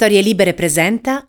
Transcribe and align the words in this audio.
Storie 0.00 0.20
Libere 0.20 0.54
presenta. 0.54 1.26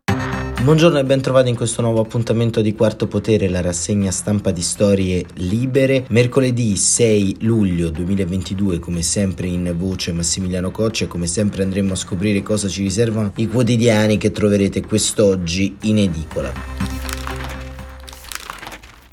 Buongiorno 0.61 0.99
e 0.99 1.03
ben 1.03 1.21
trovati 1.21 1.49
in 1.49 1.55
questo 1.55 1.81
nuovo 1.81 2.01
appuntamento 2.01 2.61
di 2.61 2.75
Quarto 2.75 3.07
Potere, 3.07 3.49
la 3.49 3.61
rassegna 3.61 4.11
stampa 4.11 4.51
di 4.51 4.61
Storie 4.61 5.25
Libere. 5.37 6.05
Mercoledì 6.09 6.75
6 6.75 7.37
luglio 7.39 7.89
2022, 7.89 8.77
come 8.77 9.01
sempre 9.01 9.47
in 9.47 9.73
voce 9.75 10.11
Massimiliano 10.11 10.69
Coccia 10.69 11.07
come 11.07 11.25
sempre 11.25 11.63
andremo 11.63 11.93
a 11.93 11.95
scoprire 11.95 12.43
cosa 12.43 12.67
ci 12.67 12.83
riservano 12.83 13.31
i 13.37 13.47
quotidiani 13.47 14.19
che 14.19 14.29
troverete 14.29 14.85
quest'oggi 14.85 15.75
in 15.85 15.97
edicola. 15.97 17.18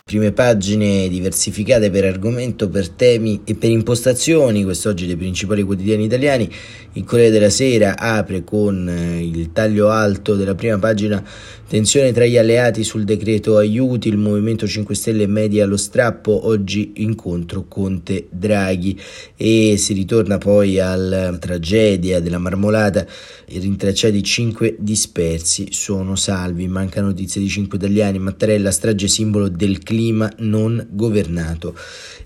Prime 0.09 0.31
pagine 0.31 1.09
diversificate 1.09 1.91
per 1.91 2.05
argomento, 2.05 2.69
per 2.69 2.91
temi 2.91 3.41
e 3.43 3.57
per 3.57 3.71
impostazioni. 3.71 4.63
Quest'oggi 4.63 5.05
dei 5.05 5.17
principali 5.17 5.65
quotidiani 5.65 6.05
italiani. 6.05 6.49
Il 6.93 7.03
Corriere 7.03 7.33
della 7.33 7.51
Sera 7.51 7.99
apre 7.99 8.45
con 8.45 8.89
eh, 8.89 9.21
il 9.21 9.51
taglio 9.51 9.91
alto 9.91 10.37
della 10.37 10.55
prima 10.55 10.79
pagina 10.79 11.21
tensione 11.69 12.13
tra 12.13 12.25
gli 12.25 12.37
alleati 12.37 12.85
sul 12.85 13.05
decreto 13.05 13.57
aiuti. 13.57 14.09
Il 14.09 14.17
Movimento 14.17 14.67
5 14.67 14.95
Stelle 14.95 15.27
media 15.27 15.65
allo 15.65 15.77
strappo. 15.77 16.47
Oggi 16.47 16.93
incontro 16.97 17.67
Conte 17.69 18.27
Draghi 18.31 18.99
e 19.37 19.77
si 19.77 19.93
ritorna 19.93 20.39
poi 20.39 20.79
alla 20.79 21.37
tragedia 21.39 22.21
della 22.21 22.39
marmolata. 22.39 23.07
I 23.49 23.59
rintracciati 23.59 24.23
5 24.23 24.77
dispersi 24.79 25.69
sono 25.73 26.17
salvi. 26.17 26.69
Manca 26.69 27.01
notizie 27.01 27.41
di 27.41 27.49
5 27.49 27.77
italiani. 27.77 28.19
Mattarella, 28.19 28.71
strage 28.71 29.09
simbolo 29.09 29.49
del 29.49 29.79
clima 29.79 29.95
clima 29.97 30.31
non 30.39 30.87
governato. 30.91 31.75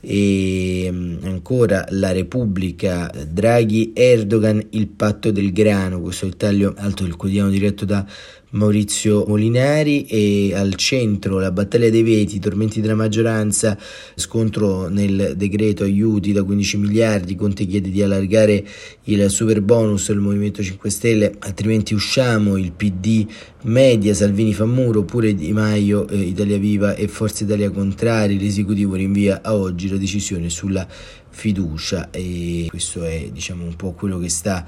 E 0.00 0.88
mm, 0.90 1.24
ancora 1.24 1.86
la 1.90 2.12
Repubblica, 2.12 3.10
Draghi, 3.28 3.92
Erdogan, 3.95 4.64
il 4.70 4.88
patto 4.88 5.30
del 5.30 5.52
grano, 5.52 6.00
questo 6.00 6.24
è 6.24 6.28
il 6.28 6.36
taglio 6.36 6.74
alto 6.76 7.04
del 7.04 7.16
quotidiano 7.16 7.50
diretto 7.50 7.84
da 7.84 8.04
Maurizio 8.50 9.24
Molinari 9.27 10.06
e 10.06 10.52
al 10.54 10.74
centro 10.74 11.38
la 11.38 11.52
battaglia 11.52 11.88
dei 11.90 12.02
veti, 12.02 12.40
tormenti 12.40 12.80
della 12.80 12.95
maggioranza, 12.95 13.79
scontro 14.15 14.88
nel 14.88 15.34
decreto 15.37 15.84
aiuti 15.84 16.32
da 16.32 16.43
15 16.43 16.76
miliardi, 16.78 17.37
Conte 17.37 17.65
chiede 17.65 17.90
di 17.90 18.02
allargare 18.02 18.65
il 19.04 19.30
super 19.30 19.60
bonus 19.60 20.09
al 20.09 20.18
Movimento 20.18 20.62
5 20.62 20.90
Stelle, 20.90 21.34
altrimenti 21.38 21.95
usciamo, 21.95 22.56
il 22.56 22.73
PD 22.73 23.26
media, 23.62 24.15
Salvini 24.15 24.52
fa 24.52 24.65
muro, 24.65 25.04
pure 25.04 25.34
Di 25.34 25.52
Maio, 25.52 26.09
eh, 26.09 26.16
Italia 26.16 26.59
Viva 26.59 26.95
e 26.95 27.06
Forza 27.06 27.45
Italia 27.45 27.71
contrari, 27.71 28.38
l'esecutivo 28.38 28.95
rinvia 28.95 29.40
a 29.43 29.54
oggi 29.54 29.88
la 29.88 29.96
decisione 29.96 30.48
sulla 30.51 30.87
fiducia 31.28 32.10
e 32.10 32.66
questo 32.68 33.04
è 33.04 33.28
diciamo 33.32 33.65
un 33.65 33.76
po' 33.76 33.93
quello 33.93 34.18
che 34.18 34.28
sta 34.28 34.66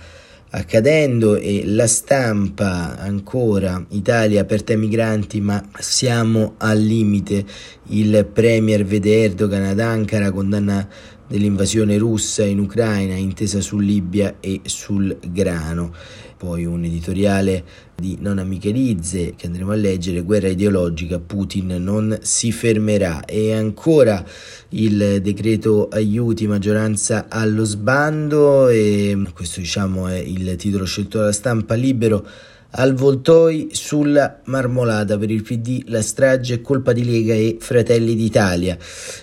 accadendo 0.55 1.37
e 1.37 1.63
la 1.65 1.87
stampa 1.87 2.99
ancora 2.99 3.85
Italia 3.91 4.43
aperta 4.43 4.73
ai 4.73 4.79
migranti 4.79 5.41
ma 5.41 5.63
siamo 5.79 6.55
al 6.59 6.79
limite. 6.79 7.45
Il 7.89 8.29
premier 8.33 8.85
vede 8.85 9.23
Erdogan 9.23 9.65
ad 9.65 9.81
Ankara 9.81 10.31
condanna 10.31 10.87
dell'invasione 11.27 11.97
russa 11.97 12.45
in 12.45 12.59
Ucraina 12.59 13.15
intesa 13.15 13.61
su 13.61 13.79
Libia 13.79 14.37
e 14.41 14.61
sul 14.65 15.17
grano 15.29 15.95
poi 16.43 16.65
un 16.65 16.83
editoriale 16.83 17.63
di 17.95 18.17
Nona 18.19 18.43
Michelizze 18.43 19.35
che 19.37 19.47
andremo 19.47 19.71
a 19.71 19.77
leggere, 19.77 20.23
guerra 20.23 20.49
ideologica, 20.49 21.21
Putin 21.21 21.77
non 21.79 22.19
si 22.23 22.51
fermerà. 22.51 23.25
E 23.25 23.53
ancora 23.53 24.25
il 24.71 25.21
decreto 25.23 25.87
aiuti, 25.89 26.49
maggioranza 26.49 27.27
allo 27.29 27.63
sbando 27.63 28.69
e 28.69 29.17
questo 29.33 29.61
diciamo 29.61 30.09
è 30.09 30.17
il 30.17 30.57
titolo 30.57 30.85
scelto 30.85 31.19
dalla 31.19 31.31
stampa 31.31 31.75
libero 31.75 32.27
al 32.75 32.95
Voltoi 32.95 33.69
sulla 33.73 34.41
marmolata 34.45 35.19
per 35.19 35.31
il 35.31 35.43
PD 35.43 35.83
la 35.87 36.01
strage 36.01 36.55
è 36.55 36.61
colpa 36.63 36.93
di 36.93 37.05
Lega 37.05 37.35
e 37.35 37.57
Fratelli 37.61 38.15
d'Italia. 38.15 38.79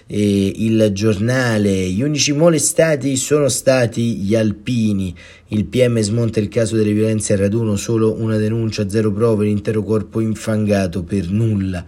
E 0.06 0.54
il 0.56 0.90
giornale 0.94 1.72
gli 1.90 2.02
unici 2.04 2.32
molestati 2.34 3.16
sono 3.16 3.48
stati 3.50 4.18
gli 4.18 4.36
alpini. 4.36 5.16
Il 5.52 5.66
PM 5.66 6.00
smonta 6.02 6.40
il 6.40 6.48
caso 6.48 6.76
delle 6.76 6.94
violenze 6.94 7.34
a 7.34 7.38
raduno 7.38 7.76
solo 7.76 8.14
una 8.14 8.38
denuncia 8.38 8.88
zero 8.88 9.12
prove 9.12 9.46
l'intero 9.46 9.84
corpo 9.84 10.20
infangato 10.20 11.02
per 11.02 11.32
nulla. 11.32 11.84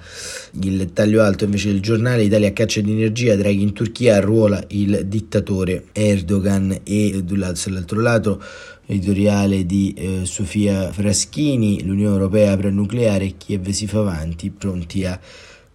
Il 0.61 0.91
taglio 0.93 1.21
alto 1.21 1.43
invece 1.43 1.71
del 1.71 1.81
giornale 1.81 2.23
Italia 2.23 2.53
caccia 2.53 2.81
di 2.81 2.91
energia 2.91 3.35
Draghi 3.35 3.61
in 3.61 3.73
Turchia 3.73 4.15
arruola 4.15 4.63
il 4.69 5.05
dittatore 5.05 5.85
Erdogan 5.91 6.79
e 6.83 7.21
dall'altro 7.23 8.01
lato 8.01 8.41
editoriale 8.91 9.65
di 9.65 9.93
eh, 9.95 10.19
Sofia 10.23 10.91
Fraschini, 10.91 11.83
l'Unione 11.83 12.13
Europea 12.13 12.51
apre 12.51 12.67
il 12.67 12.73
nucleare, 12.73 13.35
Kiev 13.37 13.69
si 13.69 13.87
fa 13.87 13.99
avanti, 13.99 14.49
pronti 14.49 15.05
a 15.05 15.17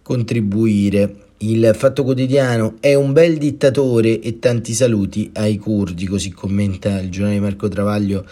contribuire. 0.03 1.25
Il 1.39 1.71
Fatto 1.75 2.03
Quotidiano 2.03 2.75
è 2.79 2.93
un 2.93 3.13
bel 3.13 3.37
dittatore 3.37 4.19
e 4.19 4.39
tanti 4.39 4.73
saluti 4.73 5.29
ai 5.33 5.57
curdi, 5.57 6.05
così 6.05 6.31
commenta 6.31 6.99
il 6.99 7.09
giornale 7.09 7.39
Marco 7.39 7.67
Travaglio. 7.67 8.25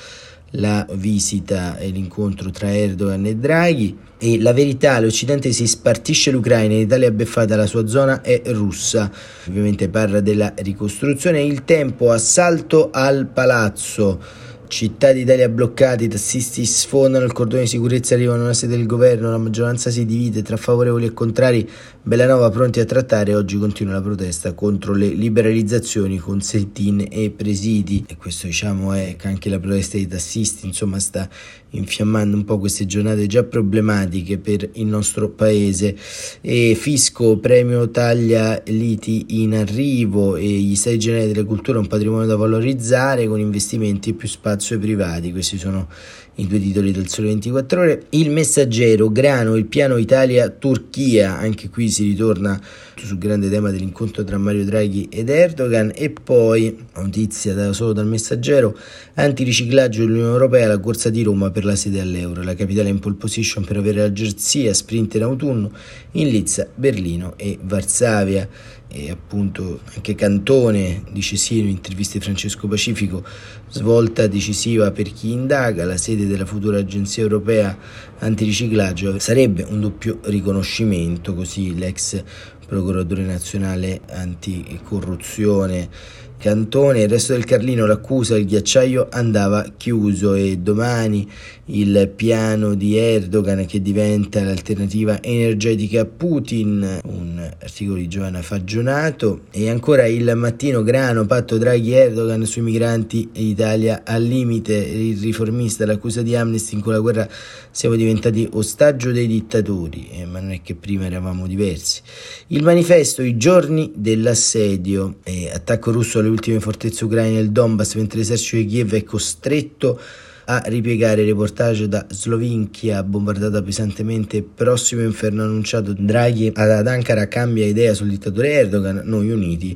La 0.52 0.88
visita 0.94 1.78
e 1.78 1.90
l'incontro 1.90 2.50
tra 2.50 2.74
Erdogan 2.74 3.26
e 3.26 3.36
Draghi. 3.36 3.98
E 4.18 4.40
la 4.40 4.54
verità, 4.54 5.00
l'Occidente 5.02 5.52
si 5.52 5.68
spartisce 5.68 6.32
l'Ucraina, 6.32 6.76
l'Italia 6.76 7.12
beffata, 7.12 7.58
la 7.58 7.66
sua 7.66 7.86
zona 7.88 8.22
è 8.22 8.42
russa, 8.46 9.12
ovviamente 9.50 9.90
parla 9.90 10.22
della 10.22 10.54
ricostruzione, 10.56 11.44
il 11.44 11.66
tempo, 11.66 12.12
assalto 12.12 12.90
al 12.92 13.28
palazzo, 13.28 14.20
Città 14.68 15.12
d'Italia 15.12 15.48
bloccati, 15.48 16.06
i 16.06 16.08
tassisti 16.08 16.66
sfondano 16.66 17.26
il 17.26 17.32
cordone 17.32 17.62
di 17.62 17.68
sicurezza, 17.68 18.16
arrivano 18.16 18.44
alla 18.44 18.54
sede 18.54 18.76
del 18.76 18.86
governo, 18.86 19.30
la 19.30 19.38
maggioranza 19.38 19.90
si 19.90 20.06
divide 20.06 20.42
tra 20.42 20.58
favorevoli 20.58 21.06
e 21.06 21.14
contrari, 21.14 21.70
Bellanova 22.08 22.52
pronti 22.52 22.80
a 22.80 22.86
trattare, 22.86 23.34
oggi 23.34 23.58
continua 23.58 23.94
la 23.94 24.02
protesta 24.02 24.54
contro 24.54 24.94
le 24.94 25.08
liberalizzazioni 25.08 26.20
con 26.20 26.40
set-in 26.40 27.08
e 27.10 27.32
presidi 27.32 28.06
e 28.08 28.16
questo 28.16 28.46
diciamo 28.46 28.94
è 28.94 29.16
anche 29.24 29.50
la 29.50 29.58
protesta 29.58 29.98
dei 29.98 30.06
tassisti, 30.06 30.68
insomma 30.68 31.00
sta 31.00 31.28
infiammando 31.72 32.38
un 32.38 32.46
po' 32.46 32.60
queste 32.60 32.86
giornate 32.86 33.26
già 33.26 33.44
problematiche 33.44 34.38
per 34.38 34.70
il 34.74 34.86
nostro 34.86 35.30
paese 35.30 35.98
e 36.42 36.76
Fisco 36.80 37.40
premio 37.40 37.90
taglia 37.90 38.62
liti 38.68 39.42
in 39.42 39.56
arrivo 39.56 40.36
e 40.36 40.46
gli 40.46 40.76
stati 40.76 41.00
generali 41.00 41.32
delle 41.32 41.44
culture 41.44 41.80
un 41.80 41.88
patrimonio 41.88 42.28
da 42.28 42.36
valorizzare 42.36 43.28
con 43.28 43.40
investimenti 43.40 44.12
e 44.12 44.14
più 44.14 44.28
spazio 44.28 44.76
ai 44.76 44.82
privati. 44.82 45.32
Questi 45.32 45.58
sono 45.58 45.88
i 46.36 46.48
due 46.48 46.60
titoli 46.60 46.92
del 46.92 47.08
Sole 47.08 47.28
24 47.28 47.80
Ore. 47.80 48.06
Il 48.10 48.30
Messaggero, 48.30 49.10
Grano, 49.10 49.56
il 49.56 49.66
piano 49.66 49.98
Italia-Turchia. 49.98 51.38
Anche 51.38 51.70
qui 51.70 51.90
si 51.90 52.04
ritorna 52.04 52.60
sul 52.96 53.18
grande 53.18 53.50
tema 53.50 53.70
dell'incontro 53.70 54.24
tra 54.24 54.38
Mario 54.38 54.66
Draghi 54.66 55.08
ed 55.10 55.30
Erdogan. 55.30 55.92
E 55.96 56.10
poi, 56.10 56.78
notizia 56.96 57.54
da, 57.54 57.72
solo 57.72 57.94
dal 57.94 58.08
Messaggero, 58.08 58.78
antiriciclaggio 59.14 60.02
dell'Unione 60.02 60.32
Europea, 60.32 60.68
la 60.68 60.80
corsa 60.80 61.10
di 61.10 61.24
Roma 61.24 61.52
per 61.52 61.64
la 61.64 61.76
sede 61.76 62.02
all'euro. 62.02 62.44
La 62.44 62.56
capitale 62.56 62.90
in 62.90 63.00
pole 63.00 63.16
position 63.16 63.64
per 63.64 63.78
avere 63.78 64.02
la 64.02 64.12
Gerzia, 64.12 64.74
sprint 64.74 65.16
in 65.16 65.24
autunno 65.24 65.72
in 66.12 66.28
Lizza, 66.28 66.68
Berlino 66.76 67.34
e 67.38 67.58
Varsavia 67.62 68.48
e 68.88 69.10
appunto 69.10 69.82
anche 69.94 70.16
Cantone 70.16 71.04
dice 71.12 71.36
sì 71.36 71.60
in 71.60 71.70
interviste 71.70 72.20
Francesco 72.20 72.68
Pacifico 72.68 73.24
svolta 73.70 74.28
decisiva 74.28 74.92
per 74.92 75.12
chi 75.12 75.32
indaga 75.32 75.86
la 75.86 75.98
sede 75.98 76.28
della 76.28 76.46
futura 76.46 76.78
agenzia 76.78 77.24
europea 77.24 77.78
antiriciclaggio 78.20 79.20
sarebbe 79.20 79.64
un 79.64 79.82
doppio 79.82 80.20
riconoscimento 80.24 81.34
così 81.34 81.76
l'ex 81.76 82.24
procuratore 82.66 83.24
nazionale 83.24 84.02
anticorruzione 84.10 85.90
Cantone, 86.38 87.02
il 87.02 87.10
resto 87.10 87.34
del 87.34 87.46
Carlino 87.46 87.86
l'accusa, 87.86 88.38
il 88.38 88.46
ghiacciaio 88.46 89.08
andava 89.10 89.66
chiuso 89.78 90.34
e 90.34 90.58
domani 90.58 91.28
il 91.70 92.12
piano 92.16 92.76
di 92.76 92.96
Erdogan 92.96 93.66
che 93.66 93.82
diventa 93.82 94.44
l'alternativa 94.44 95.24
energetica 95.24 96.02
a 96.02 96.06
Putin, 96.06 97.00
un 97.06 97.52
articolo 97.60 97.98
di 97.98 98.08
Giovanna 98.08 98.44
Fagionato 98.44 99.42
e 99.50 99.70
ancora 99.70 100.06
il 100.06 100.32
mattino 100.36 100.84
grano, 100.84 101.26
patto 101.26 101.58
Draghi-Erdogan 101.58 102.46
sui 102.46 102.62
migranti 102.62 103.30
e 103.34 103.42
Italia 103.42 104.04
al 104.06 104.22
limite, 104.22 104.76
il 104.76 105.18
riformista, 105.20 105.86
l'accusa 105.86 106.22
di 106.22 106.36
Amnesty 106.36 106.76
in 106.76 106.82
quella 106.82 107.00
guerra 107.00 107.28
siamo 107.72 107.96
diventati 107.96 108.48
ostaggio 108.54 109.12
dei 109.12 109.26
dittatori, 109.26 110.10
eh, 110.12 110.26
ma 110.26 110.40
non 110.40 110.52
è 110.52 110.62
che 110.62 110.76
prima 110.76 111.06
eravamo 111.06 111.48
diversi. 111.48 112.02
Il 112.48 112.62
manifesto, 112.62 113.24
i 113.24 113.38
giorni 113.38 113.92
dell'assedio, 113.96 115.16
eh, 115.24 115.50
attacco 115.52 115.92
russo 115.92 116.20
alle 116.20 116.30
ultime 116.36 116.60
fortezze 116.60 117.06
ucraine 117.06 117.38
del 117.38 117.52
Donbass 117.52 117.96
mentre 117.96 118.20
l'esercito 118.20 118.58
di 118.58 118.66
Kiev 118.66 118.94
è 118.94 119.04
costretto 119.04 120.00
a 120.48 120.62
ripiegare 120.68 121.24
reportage 121.24 121.88
da 121.88 122.06
Slovinchia 122.10 123.02
bombardata 123.04 123.64
pesantemente 123.64 124.44
prossimo 124.44 125.02
inferno 125.02 125.44
annunciato. 125.44 125.96
Draghi 125.98 126.52
ad 126.54 126.88
Ankara 126.88 127.28
cambia 127.28 127.66
idea 127.66 127.94
sul 127.94 128.10
dittatore 128.10 128.52
Erdogan 128.52 129.02
noi 129.06 129.32
uniti 129.32 129.76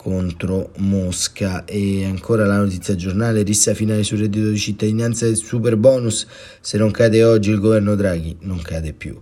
contro 0.00 0.72
Mosca. 0.78 1.66
E 1.66 2.06
ancora 2.06 2.46
la 2.46 2.56
notizia 2.56 2.94
giornale 2.94 3.42
rissa 3.42 3.74
finale 3.74 4.02
sul 4.02 4.20
reddito 4.20 4.48
di 4.48 4.56
cittadinanza 4.56 5.26
del 5.26 5.36
super 5.36 5.76
bonus. 5.76 6.26
Se 6.58 6.78
non 6.78 6.90
cade 6.90 7.22
oggi 7.22 7.50
il 7.50 7.60
governo 7.60 7.94
Draghi 7.94 8.38
non 8.40 8.62
cade 8.62 8.94
più. 8.94 9.20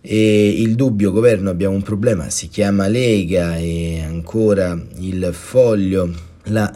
E 0.00 0.48
il 0.48 0.76
dubbio 0.76 1.10
governo 1.10 1.50
abbiamo 1.50 1.74
un 1.74 1.82
problema. 1.82 2.30
Si 2.30 2.46
chiama 2.46 2.86
Lega 2.86 3.56
e 3.56 4.00
ancora 4.00 4.80
il 4.98 5.30
foglio 5.32 6.08
la 6.44 6.72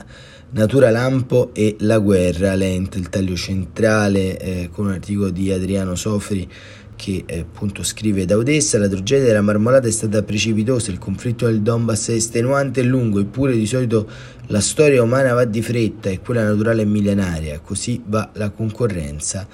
natura 0.50 0.90
lampo 0.90 1.50
e 1.54 1.76
la 1.80 1.98
guerra 1.98 2.54
lenta 2.54 2.98
il 2.98 3.08
taglio 3.08 3.36
centrale 3.36 4.38
eh, 4.38 4.70
con 4.72 4.86
un 4.86 4.92
articolo 4.92 5.30
di 5.30 5.52
Adriano 5.52 5.94
Sofri 5.94 6.48
che 6.96 7.22
eh, 7.26 7.40
appunto 7.40 7.84
scrive 7.84 8.24
da 8.24 8.36
Odessa, 8.36 8.78
la 8.78 8.88
tragedia 8.88 9.26
della 9.26 9.42
marmolata 9.42 9.86
è 9.86 9.90
stata 9.90 10.22
precipitosa, 10.22 10.90
il 10.90 10.98
conflitto 10.98 11.46
del 11.46 11.60
Donbass 11.60 12.08
è 12.08 12.14
estenuante 12.14 12.80
e 12.80 12.84
lungo, 12.84 13.20
eppure 13.20 13.54
di 13.54 13.66
solito 13.66 14.08
la 14.46 14.60
storia 14.60 15.02
umana 15.02 15.34
va 15.34 15.44
di 15.44 15.62
fretta 15.62 16.08
e 16.08 16.20
quella 16.20 16.42
naturale 16.42 16.82
è 16.82 16.86
millenaria, 16.86 17.60
così 17.60 18.02
va 18.04 18.30
la 18.34 18.50
concorrenza 18.50 19.46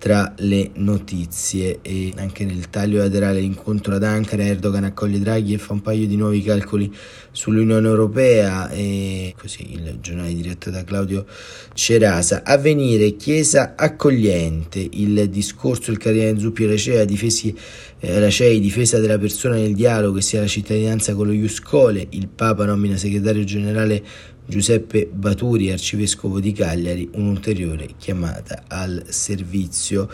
tra 0.00 0.32
le 0.38 0.70
notizie 0.76 1.80
e 1.82 2.14
anche 2.16 2.46
nel 2.46 2.70
taglio 2.70 3.00
laterale 3.00 3.38
l'incontro 3.38 3.96
ad 3.96 4.02
Ankara 4.02 4.44
Erdogan 4.44 4.84
accoglie 4.84 5.18
Draghi 5.18 5.52
e 5.52 5.58
fa 5.58 5.74
un 5.74 5.82
paio 5.82 6.06
di 6.06 6.16
nuovi 6.16 6.42
calcoli 6.42 6.90
sull'Unione 7.30 7.86
Europea 7.86 8.70
e 8.70 9.34
così 9.38 9.74
il 9.74 9.98
giornale 10.00 10.32
diretto 10.32 10.70
da 10.70 10.84
Claudio 10.84 11.26
Cerasa. 11.74 12.44
Avvenire 12.44 13.14
chiesa 13.16 13.74
accogliente 13.76 14.78
il 14.90 15.28
discorso 15.28 15.90
del 15.90 16.00
cardinale 16.00 16.38
Zuppi 16.38 16.64
Racea 16.64 17.04
difesi 17.04 17.54
eh, 17.98 18.18
Racei 18.18 18.58
difesa 18.58 19.00
della 19.00 19.18
persona 19.18 19.56
nel 19.56 19.74
dialogo 19.74 20.16
e 20.16 20.22
sia 20.22 20.40
la 20.40 20.46
cittadinanza 20.46 21.14
con 21.14 21.26
lo 21.26 21.32
Iuscole 21.32 22.06
il 22.08 22.28
Papa 22.28 22.64
nomina 22.64 22.96
segretario 22.96 23.44
generale 23.44 24.02
Giuseppe 24.46 25.08
Baturi, 25.12 25.70
arcivescovo 25.70 26.40
di 26.40 26.52
Cagliari, 26.52 27.08
un'ulteriore 27.14 27.90
chiamata 27.96 28.64
al 28.66 29.04
servizio. 29.08 30.08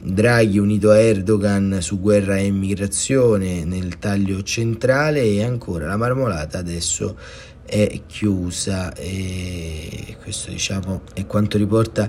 Draghi 0.00 0.58
unito 0.58 0.90
a 0.90 0.98
Erdogan 0.98 1.78
su 1.80 2.00
guerra 2.00 2.36
e 2.36 2.46
immigrazione 2.46 3.64
nel 3.64 3.98
taglio 3.98 4.42
centrale 4.42 5.22
e 5.22 5.42
ancora 5.42 5.86
la 5.86 5.96
marmolata 5.96 6.58
adesso 6.58 7.16
è 7.66 8.02
chiusa 8.06 8.94
e 8.94 10.16
questo 10.22 10.50
diciamo 10.50 11.02
è 11.14 11.26
quanto 11.26 11.58
riporta 11.58 12.08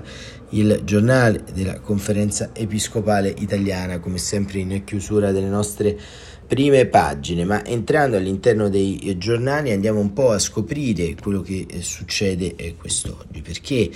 il 0.50 0.80
giornale 0.84 1.44
della 1.52 1.80
conferenza 1.80 2.50
episcopale 2.54 3.34
italiana 3.38 3.98
come 3.98 4.18
sempre 4.18 4.58
in 4.60 4.82
chiusura 4.84 5.32
delle 5.32 5.48
nostre 5.48 5.98
prime 6.46 6.86
pagine, 6.86 7.44
ma 7.44 7.62
entrando 7.64 8.16
all'interno 8.16 8.70
dei 8.70 9.14
giornali 9.18 9.70
andiamo 9.70 10.00
un 10.00 10.14
po' 10.14 10.30
a 10.30 10.38
scoprire 10.38 11.14
quello 11.20 11.42
che 11.42 11.66
eh, 11.68 11.82
succede 11.82 12.56
eh, 12.56 12.74
quest'oggi, 12.74 13.42
perché 13.42 13.90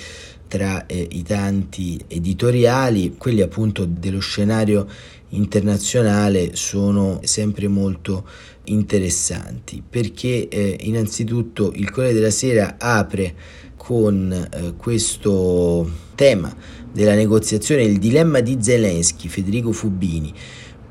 tra 0.49 0.85
eh, 0.85 1.09
i 1.13 1.23
tanti 1.23 1.99
editoriali, 2.09 3.15
quelli 3.17 3.41
appunto 3.41 3.87
dello 3.87 4.21
scenario 4.21 4.87
internazionale 5.31 6.55
sono 6.55 7.21
sempre 7.23 7.69
molto 7.69 8.29
interessanti, 8.65 9.83
perché 9.89 10.77
innanzitutto 10.81 11.73
il 11.75 11.91
Corriere 11.91 12.17
della 12.17 12.31
Sera 12.31 12.75
apre 12.79 13.35
con 13.77 14.75
questo 14.77 15.91
tema 16.23 16.55
della 16.93 17.17
negoziazione, 17.17 17.83
il 17.83 17.99
dilemma 17.99 18.39
di 18.39 18.59
Zelensky, 18.61 19.27
Federico 19.27 19.73
Fubini, 19.73 20.33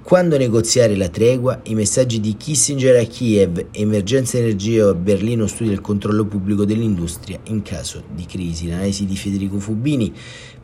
quando 0.04 0.38
negoziare 0.38 0.98
la 0.98 1.08
tregua? 1.08 1.62
I 1.64 1.74
messaggi 1.74 2.20
di 2.20 2.36
Kissinger 2.36 2.98
a 2.98 3.04
Kiev, 3.06 3.68
emergenza 3.72 4.40
energia 4.40 4.90
a 4.90 4.94
Berlino 4.94 5.48
studia 5.48 5.72
il 5.72 5.80
controllo 5.80 6.26
pubblico 6.26 6.66
dell'industria 6.66 7.40
in 7.46 7.62
caso 7.62 8.04
di 8.14 8.26
crisi. 8.26 8.68
L'analisi 8.68 9.06
di 9.06 9.16
Federico 9.16 9.58
Fubini 9.58 10.12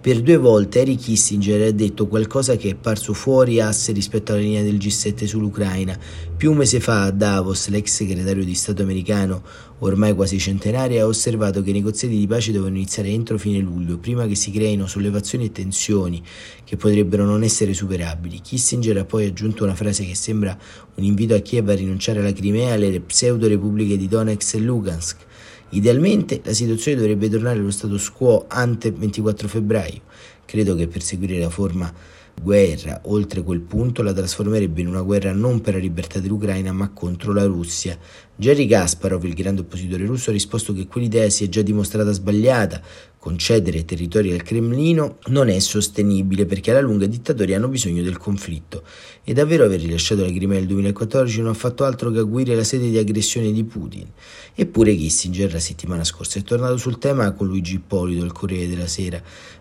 per 0.01 0.21
due 0.21 0.37
volte 0.37 0.81
Harry 0.81 0.95
Kissinger 0.95 1.67
ha 1.67 1.71
detto 1.71 2.07
qualcosa 2.07 2.55
che 2.55 2.69
è 2.69 2.75
parso 2.75 3.13
fuori 3.13 3.61
asse 3.61 3.93
rispetto 3.93 4.31
alla 4.31 4.41
linea 4.41 4.63
del 4.63 4.75
G7 4.75 5.25
sull'Ucraina. 5.25 5.97
Più 6.35 6.51
un 6.51 6.57
mese 6.57 6.79
fa 6.79 7.03
a 7.03 7.11
Davos 7.11 7.69
l'ex 7.69 7.93
segretario 7.93 8.43
di 8.43 8.53
Stato 8.53 8.81
americano, 8.81 9.43
ormai 9.79 10.13
quasi 10.13 10.39
centenario, 10.39 11.03
ha 11.03 11.07
osservato 11.07 11.62
che 11.62 11.69
i 11.69 11.74
negoziati 11.74 12.18
di 12.18 12.27
pace 12.27 12.51
devono 12.51 12.75
iniziare 12.75 13.09
entro 13.09 13.38
fine 13.38 13.59
luglio, 13.59 13.97
prima 13.97 14.25
che 14.27 14.35
si 14.35 14.51
creino 14.51 14.88
sollevazioni 14.88 15.45
e 15.45 15.51
tensioni 15.51 16.24
che 16.63 16.77
potrebbero 16.77 17.25
non 17.25 17.44
essere 17.44 17.74
superabili. 17.74 18.41
Kissinger 18.41 18.97
ha 18.97 19.06
poi 19.06 19.25
aggiunto 19.27 19.63
una 19.63 19.75
frase 19.75 20.06
che 20.06 20.15
sembra 20.15 20.57
un 20.95 21.03
invito 21.03 21.35
a 21.35 21.39
Kiev 21.39 21.69
a 21.69 21.75
rinunciare 21.75 22.19
alla 22.19 22.33
Crimea 22.33 22.69
e 22.69 22.71
alle 22.74 23.00
pseudo-repubbliche 23.00 23.97
di 23.97 24.07
Donetsk 24.07 24.56
e 24.56 24.59
Lugansk 24.59 25.25
Idealmente 25.69 26.39
la 26.45 26.53
situazione 26.53 26.97
dovrebbe 26.97 27.27
tornare 27.30 27.59
allo 27.59 27.71
status 27.71 28.09
quo 28.12 28.45
ante 28.47 28.91
24 28.91 29.50
febbraio. 29.50 30.00
Credo 30.45 30.75
che 30.75 30.88
per 30.88 31.01
seguire 31.01 31.38
la 31.39 31.50
forma 31.50 31.94
guerra 32.41 33.01
oltre 33.05 33.41
quel 33.41 33.61
punto 33.61 34.03
la 34.03 34.13
trasformerebbe 34.13 34.81
in 34.81 34.87
una 34.87 35.01
guerra 35.01 35.33
non 35.33 35.59
per 35.59 35.73
la 35.73 35.79
libertà 35.79 36.19
dell'Ucraina 36.19 36.71
ma 36.71 36.89
contro 36.89 37.33
la 37.33 37.45
Russia. 37.45 37.97
Jerry 38.39 38.67
Kasparov, 38.67 39.23
il 39.25 39.33
grande 39.33 39.61
oppositore 39.61 40.05
russo, 40.05 40.29
ha 40.29 40.33
risposto 40.33 40.71
che 40.71 40.85
quell'idea 40.85 41.27
si 41.29 41.43
è 41.43 41.49
già 41.49 41.63
dimostrata 41.63 42.11
sbagliata. 42.11 42.79
Concedere 43.17 43.83
territori 43.83 44.31
al 44.31 44.43
Cremlino 44.43 45.17
non 45.29 45.49
è 45.49 45.57
sostenibile 45.57 46.45
perché 46.45 46.69
alla 46.69 46.79
lunga 46.79 47.05
i 47.05 47.09
dittatori 47.09 47.55
hanno 47.55 47.67
bisogno 47.67 48.03
del 48.03 48.17
conflitto. 48.17 48.83
E 49.23 49.33
davvero 49.33 49.65
aver 49.65 49.81
rilasciato 49.81 50.21
la 50.21 50.31
Crimea 50.31 50.59
nel 50.59 50.67
2014 50.67 51.41
non 51.41 51.49
ha 51.49 51.55
fatto 51.55 51.83
altro 51.83 52.11
che 52.11 52.19
aguire 52.19 52.53
la 52.53 52.63
sede 52.63 52.91
di 52.91 52.97
aggressione 52.99 53.51
di 53.51 53.63
Putin. 53.63 54.05
Eppure 54.53 54.95
Kissinger 54.95 55.51
la 55.51 55.59
settimana 55.59 56.03
scorsa 56.03 56.37
è 56.37 56.43
tornato 56.43 56.77
sul 56.77 56.99
tema 56.99 57.31
con 57.31 57.47
Luigi 57.47 57.75
Ippolito, 57.75 58.23
il 58.23 58.31
Corriere 58.31 58.69
della 58.69 58.87
Sera. 58.87 59.19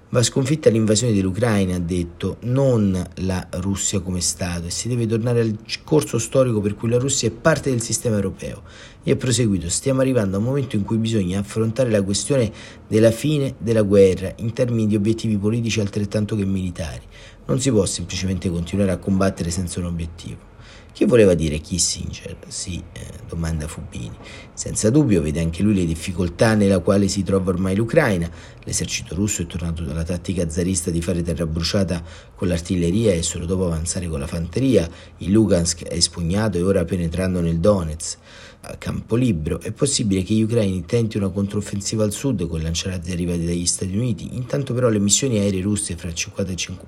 Va 0.09 0.23
sconfitta 0.23 0.71
l'invasione 0.71 1.13
dell'Ucraina, 1.13 1.75
ha 1.75 1.81
detto, 1.81 2.37
non 2.43 3.05
la 3.23 3.45
Russia 3.55 3.99
come 3.99 4.21
Stato 4.21 4.67
e 4.67 4.71
si 4.71 4.87
deve 4.87 5.05
tornare 5.05 5.41
al 5.41 5.59
corso 5.83 6.19
storico 6.19 6.61
per 6.61 6.77
cui 6.77 6.89
la 6.89 6.97
Russia 6.97 7.27
è 7.27 7.33
parte 7.33 7.71
del 7.71 7.83
sistema 7.83 8.15
europeo. 8.15 8.63
E 9.03 9.11
ha 9.11 9.17
proseguito, 9.17 9.69
stiamo 9.69 10.03
arrivando 10.03 10.37
a 10.37 10.39
un 10.39 10.45
momento 10.45 10.77
in 10.77 10.85
cui 10.85 10.99
bisogna 10.99 11.41
affrontare 11.41 11.91
la 11.91 12.03
questione 12.03 12.53
della 12.87 13.11
fine 13.11 13.57
della 13.59 13.83
guerra 13.83 14.33
in 14.37 14.53
termini 14.53 14.87
di 14.87 14.95
obiettivi 14.95 15.37
politici 15.37 15.81
altrettanto 15.81 16.37
che 16.37 16.45
militari. 16.45 17.03
Non 17.47 17.61
si 17.61 17.73
può 17.73 17.85
semplicemente 17.85 18.49
continuare 18.49 18.93
a 18.93 18.99
combattere 18.99 19.51
senza 19.51 19.81
un 19.81 19.87
obiettivo. 19.87 20.55
Che 20.97 21.05
voleva 21.05 21.35
dire 21.35 21.59
Kissinger? 21.59 22.39
Sì, 22.49 22.83
eh, 22.95 23.01
domanda 23.29 23.69
Fubini. 23.69 24.17
Senza 24.55 24.89
dubbio 24.89 25.21
vede 25.21 25.41
anche 25.41 25.63
lui 25.63 25.75
le 25.75 25.85
difficoltà 25.85 26.55
nella 26.55 26.79
quale 26.79 27.07
si 27.09 27.23
trova 27.23 27.51
ormai 27.51 27.77
l'Ucraina. 27.77 28.31
L'esercito 28.65 29.15
russo 29.15 29.43
è 29.43 29.47
tornato 29.47 29.83
dalla 29.83 30.05
tattica 30.05 30.49
zarista 30.49 30.91
di 30.91 31.03
fare 31.03 31.21
terra 31.21 31.45
bruciata 31.45 32.03
con 32.35 32.49
l'artiglieria 32.49 33.13
e 33.13 33.23
solo 33.23 33.45
dopo 33.45 33.67
avanzare 33.67 34.09
con 34.09 34.21
la 34.21 34.27
fanteria. 34.27 34.89
Il 35.19 35.33
Lugansk 35.33 35.83
è 35.83 35.93
espugnato 35.93 36.57
e 36.57 36.63
ora 36.63 36.87
penetrando 36.87 37.43
nel 37.43 37.59
Donetsk 37.59 38.19
a 38.63 38.77
campo 38.77 39.17
libero. 39.17 39.61
È 39.61 39.73
possibile 39.73 40.23
che 40.23 40.33
gli 40.33 40.43
ucraini 40.43 40.87
tentino 40.87 41.27
una 41.27 41.35
controffensiva 41.35 42.05
al 42.05 42.13
sud 42.13 42.49
con 42.49 42.63
lanciati 42.63 43.13
arrivati 43.13 43.45
dagli 43.45 43.67
Stati 43.67 43.95
Uniti. 43.95 44.35
Intanto 44.35 44.73
però 44.73 44.89
le 44.89 44.99
missioni 44.99 45.39
aeree 45.39 45.61
russe 45.61 45.95
fra 45.95 46.11
50 46.11 46.53
e 46.53 46.57
50 46.57 46.87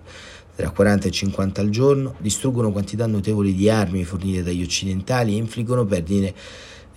tra 0.59 0.71
40 0.71 1.07
e 1.07 1.11
50 1.12 1.61
al 1.61 1.69
giorno, 1.69 2.17
distruggono 2.19 2.73
quantità 2.73 3.07
notevoli 3.07 3.55
di 3.55 3.71
armi 3.71 4.03
fornite 4.03 4.43
dagli 4.43 4.65
occidentali 4.65 5.35
e 5.35 5.37
infliggono 5.37 5.85
perdite 5.85 6.35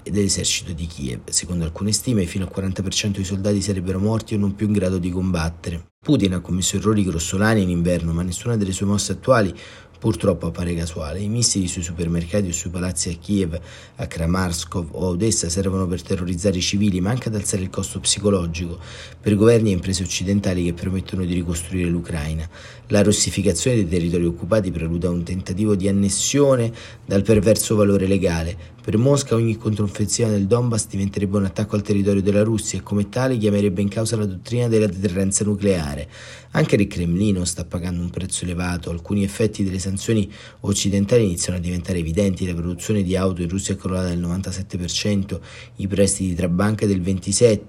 dell'esercito 0.02 0.74
di 0.74 0.88
Kiev. 0.88 1.30
Secondo 1.30 1.64
alcune 1.64 1.92
stime, 1.92 2.26
fino 2.26 2.46
al 2.46 2.52
40% 2.52 3.12
dei 3.12 3.24
soldati 3.24 3.62
sarebbero 3.62 4.00
morti 4.00 4.34
o 4.34 4.40
non 4.40 4.56
più 4.56 4.66
in 4.66 4.74
grado 4.74 4.98
di 4.98 5.12
combattere. 5.12 5.90
Putin 6.04 6.34
ha 6.34 6.40
commesso 6.40 6.78
errori 6.78 7.04
grossolani 7.04 7.62
in 7.62 7.70
inverno, 7.70 8.14
ma 8.14 8.24
nessuna 8.24 8.58
delle 8.58 8.72
sue 8.72 8.88
mosse 8.88 9.12
attuali 9.12 9.54
purtroppo 10.02 10.48
appare 10.48 10.74
casuale. 10.74 11.20
I 11.20 11.28
missili 11.28 11.68
sui 11.68 11.84
supermercati 11.84 12.48
o 12.48 12.52
sui 12.52 12.72
palazzi 12.72 13.10
a 13.10 13.14
Kiev, 13.22 13.62
a 13.98 14.08
Kramarskov 14.08 14.88
o 14.94 15.06
a 15.06 15.10
Odessa 15.10 15.48
servono 15.48 15.86
per 15.86 16.02
terrorizzare 16.02 16.58
i 16.58 16.62
civili, 16.62 17.00
ma 17.00 17.12
anche 17.12 17.28
ad 17.28 17.36
alzare 17.36 17.62
il 17.62 17.70
costo 17.70 18.00
psicologico 18.00 18.80
per 19.22 19.36
governi 19.36 19.70
e 19.70 19.74
imprese 19.74 20.02
occidentali 20.02 20.64
che 20.64 20.74
promettono 20.74 21.24
di 21.24 21.36
ricostruire 21.36 21.88
l'Ucraina. 21.88 22.50
La 22.88 23.04
russificazione 23.04 23.78
dei 23.78 23.88
territori 23.88 24.26
occupati 24.26 24.72
preluda 24.72 25.08
a 25.08 25.12
un 25.12 25.22
tentativo 25.22 25.76
di 25.76 25.88
annessione 25.88 26.74
dal 27.06 27.22
perverso 27.22 27.76
valore 27.76 28.08
legale. 28.08 28.58
Per 28.82 28.98
Mosca 28.98 29.36
ogni 29.36 29.58
controffensiva 29.58 30.28
nel 30.28 30.48
Donbass 30.48 30.88
diventerebbe 30.88 31.38
un 31.38 31.46
attacco 31.46 31.76
al 31.76 31.84
territorio 31.84 32.24
della 32.24 32.42
Russia 32.42 32.80
e 32.80 32.82
come 32.82 33.10
tale 33.10 33.38
chiamerebbe 33.38 33.80
in 33.80 33.90
causa 33.90 34.18
la 34.18 34.26
dottrina 34.26 34.68
della 34.68 34.88
deterrenza 34.88 35.44
nucleare. 35.44 36.10
Anche 36.54 36.76
il 36.76 36.88
Cremlino 36.88 37.46
sta 37.46 37.64
pagando 37.64 38.02
un 38.02 38.10
prezzo 38.10 38.44
elevato, 38.44 38.90
alcuni 38.90 39.24
effetti 39.24 39.64
delle 39.64 39.78
sanzioni 39.78 39.91
sanzioni 39.92 40.32
occidentali 40.62 41.24
iniziano 41.24 41.58
a 41.58 41.62
diventare 41.62 42.00
evidenti, 42.00 42.48
la 42.48 42.54
produzione 42.54 43.04
di 43.04 43.16
auto 43.16 43.42
in 43.42 43.50
Russia 43.50 43.74
è 43.74 43.78
crollata 43.78 44.08
del 44.08 44.20
97%, 44.20 45.40
i 45.78 45.88
prestiti 45.88 46.34
tra 46.34 46.48
banche 46.48 46.88
del 46.88 47.02
27%, 47.02 47.60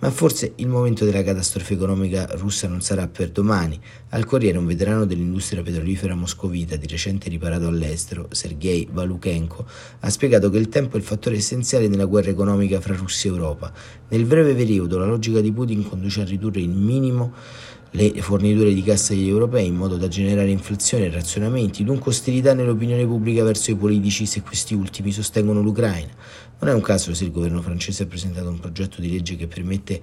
ma 0.00 0.10
forse 0.10 0.52
il 0.56 0.66
momento 0.66 1.04
della 1.04 1.22
catastrofe 1.22 1.74
economica 1.74 2.26
russa 2.32 2.66
non 2.66 2.80
sarà 2.80 3.06
per 3.06 3.28
domani. 3.30 3.78
Al 4.10 4.24
Corriere 4.24 4.56
un 4.56 4.64
veterano 4.64 5.04
dell'industria 5.04 5.62
petrolifera 5.62 6.14
moscovita, 6.14 6.76
di 6.76 6.86
recente 6.86 7.28
riparato 7.28 7.66
all'estero, 7.66 8.26
Sergei 8.30 8.88
Valukhenko, 8.90 9.66
ha 10.00 10.08
spiegato 10.08 10.48
che 10.48 10.56
il 10.56 10.70
tempo 10.70 10.96
è 10.96 10.98
il 10.98 11.04
fattore 11.04 11.36
essenziale 11.36 11.86
nella 11.86 12.06
guerra 12.06 12.30
economica 12.30 12.80
fra 12.80 12.96
Russia 12.96 13.30
e 13.30 13.34
Europa. 13.34 13.72
Nel 14.08 14.24
breve 14.24 14.54
periodo 14.54 14.96
la 14.96 15.06
logica 15.06 15.40
di 15.40 15.52
Putin 15.52 15.86
conduce 15.86 16.22
a 16.22 16.24
ridurre 16.24 16.60
il 16.60 16.70
minimo 16.70 17.34
le 17.92 18.22
forniture 18.22 18.72
di 18.72 18.82
cassa 18.82 19.12
agli 19.12 19.28
europei 19.28 19.66
in 19.66 19.74
modo 19.74 19.96
da 19.96 20.06
generare 20.06 20.50
inflazione 20.50 21.06
e 21.06 21.10
razionamenti, 21.10 21.82
dunque 21.82 22.10
ostilità 22.10 22.54
nell'opinione 22.54 23.04
pubblica 23.04 23.42
verso 23.42 23.72
i 23.72 23.76
politici 23.76 24.26
se 24.26 24.42
questi 24.42 24.74
ultimi 24.74 25.10
sostengono 25.10 25.60
l'Ucraina. 25.60 26.12
Non 26.60 26.70
è 26.70 26.74
un 26.74 26.82
caso 26.82 27.14
se 27.14 27.24
il 27.24 27.32
governo 27.32 27.62
francese 27.62 28.04
ha 28.04 28.06
presentato 28.06 28.48
un 28.48 28.60
progetto 28.60 29.00
di 29.00 29.10
legge 29.10 29.34
che 29.34 29.46
permette 29.46 30.00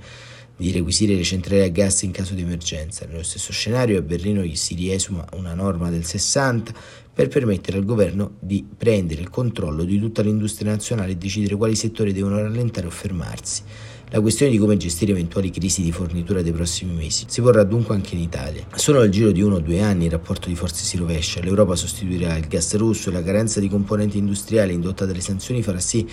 di 0.58 0.72
requisire 0.72 1.13
le 1.13 1.24
centrali 1.24 1.62
a 1.62 1.70
gas 1.70 2.01
in 2.01 2.12
caso 2.12 2.34
di 2.34 2.41
emergenza. 2.41 3.06
Nello 3.06 3.24
stesso 3.24 3.51
scenario 3.51 4.00
a 4.00 4.01
Berlino 4.01 4.44
si 4.56 4.74
riesuma 4.74 5.24
una 5.34 5.53
norma 5.53 5.89
del 5.89 6.03
60 6.03 6.74
per 7.13 7.27
permettere 7.27 7.77
al 7.77 7.86
governo 7.86 8.34
di 8.39 8.65
prendere 8.75 9.22
il 9.22 9.29
controllo 9.29 9.84
di 9.84 10.00
tutta 10.00 10.24
l'industria 10.24 10.72
nazionale 10.72 11.12
e 11.12 11.15
decidere 11.15 11.56
quali 11.56 11.75
settori 11.75 12.12
devono 12.12 12.38
rallentare 12.38 12.88
o 12.88 12.91
fermarsi. 12.91 13.63
La 14.11 14.21
questione 14.21 14.53
di 14.53 14.57
come 14.57 14.77
gestire 14.77 15.11
eventuali 15.11 15.51
crisi 15.51 15.81
di 15.81 15.91
fornitura 15.91 16.41
dei 16.41 16.53
prossimi 16.53 16.93
mesi 16.93 17.25
si 17.27 17.41
porrà 17.41 17.65
dunque 17.65 17.93
anche 17.93 18.15
in 18.15 18.21
Italia. 18.21 18.65
Solo 18.73 19.01
al 19.01 19.09
giro 19.09 19.31
di 19.31 19.41
uno 19.41 19.55
o 19.55 19.59
due 19.59 19.81
anni 19.81 20.05
il 20.05 20.11
rapporto 20.11 20.47
di 20.47 20.55
forze 20.55 20.85
si 20.85 20.95
rovescia, 20.95 21.41
l'Europa 21.41 21.75
sostituirà 21.75 22.37
il 22.37 22.47
gas 22.47 22.73
russo 22.77 23.09
e 23.09 23.11
la 23.11 23.21
carenza 23.21 23.59
di 23.59 23.67
componenti 23.67 24.17
industriali 24.17 24.73
indotta 24.73 25.05
dalle 25.05 25.19
sanzioni 25.19 25.61
farà 25.61 25.81
sì 25.81 26.07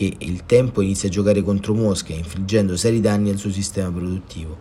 che 0.00 0.14
il 0.16 0.46
tempo 0.46 0.80
inizia 0.80 1.10
a 1.10 1.12
giocare 1.12 1.42
contro 1.42 1.74
Mosca, 1.74 2.14
infliggendo 2.14 2.74
seri 2.74 3.02
danni 3.02 3.28
al 3.28 3.36
suo 3.36 3.50
sistema 3.50 3.92
produttivo. 3.92 4.56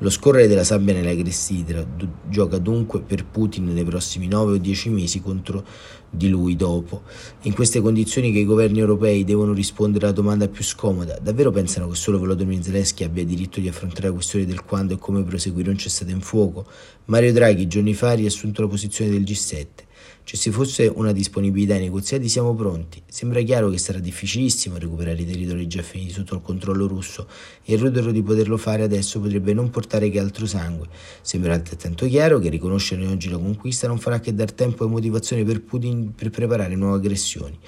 Lo 0.00 0.10
scorrere 0.10 0.48
della 0.48 0.64
sabbia 0.64 0.92
nella 0.92 1.14
clessidra 1.14 1.82
gioca 2.28 2.58
dunque 2.58 3.00
per 3.00 3.24
Putin 3.24 3.72
nei 3.72 3.84
prossimi 3.84 4.26
9 4.26 4.52
o 4.52 4.56
10 4.58 4.90
mesi 4.90 5.22
contro 5.22 5.64
di 6.10 6.28
lui 6.28 6.56
dopo. 6.56 7.04
In 7.42 7.54
queste 7.54 7.80
condizioni 7.80 8.32
che 8.32 8.40
i 8.40 8.44
governi 8.44 8.80
europei 8.80 9.24
devono 9.24 9.54
rispondere 9.54 10.04
alla 10.04 10.14
domanda 10.14 10.46
più 10.46 10.62
scomoda, 10.62 11.18
davvero 11.18 11.50
pensano 11.50 11.88
che 11.88 11.94
solo 11.94 12.18
Volodymyr 12.18 12.62
Zelensky 12.62 13.04
abbia 13.04 13.24
diritto 13.24 13.60
di 13.60 13.68
affrontare 13.68 14.08
la 14.08 14.12
questione 14.12 14.44
del 14.44 14.62
quando 14.62 14.92
e 14.92 14.98
come 14.98 15.22
proseguire 15.22 15.70
un 15.70 15.78
cessate 15.78 16.10
in 16.10 16.20
fuoco? 16.20 16.66
Mario 17.06 17.32
Draghi 17.32 17.66
giorni 17.66 17.94
fa 17.94 18.10
ha 18.10 18.14
riassunto 18.14 18.60
la 18.60 18.68
posizione 18.68 19.10
del 19.10 19.22
G7. 19.22 19.66
Se 20.24 20.36
ci 20.38 20.50
fosse 20.50 20.90
una 20.94 21.12
disponibilità 21.12 21.74
ai 21.74 21.80
negoziati 21.80 22.28
siamo 22.28 22.54
pronti. 22.54 23.02
Sembra 23.06 23.42
chiaro 23.42 23.68
che 23.68 23.76
sarà 23.76 23.98
difficilissimo 23.98 24.78
recuperare 24.78 25.20
i 25.20 25.26
territori 25.26 25.66
già 25.66 25.82
finiti 25.82 26.12
sotto 26.12 26.36
il 26.36 26.40
controllo 26.40 26.86
russo 26.86 27.28
e 27.62 27.74
il 27.74 27.80
rudero 27.80 28.10
di 28.12 28.22
poterlo 28.22 28.56
fare 28.56 28.82
adesso 28.82 29.20
potrebbe 29.20 29.52
non 29.52 29.68
portare 29.68 30.08
che 30.08 30.18
altro 30.18 30.46
sangue. 30.46 30.88
Sembra 31.20 31.52
altrettanto 31.52 32.06
chiaro 32.06 32.38
che 32.38 32.48
riconoscere 32.48 33.06
oggi 33.06 33.28
la 33.28 33.36
conquista 33.36 33.86
non 33.88 33.98
farà 33.98 34.20
che 34.20 34.32
dar 34.32 34.52
tempo 34.52 34.86
e 34.86 34.88
motivazione 34.88 35.44
per 35.44 35.60
Putin 35.60 36.14
per 36.14 36.30
preparare 36.30 36.76
nuove 36.76 36.96
aggressioni. 36.96 37.58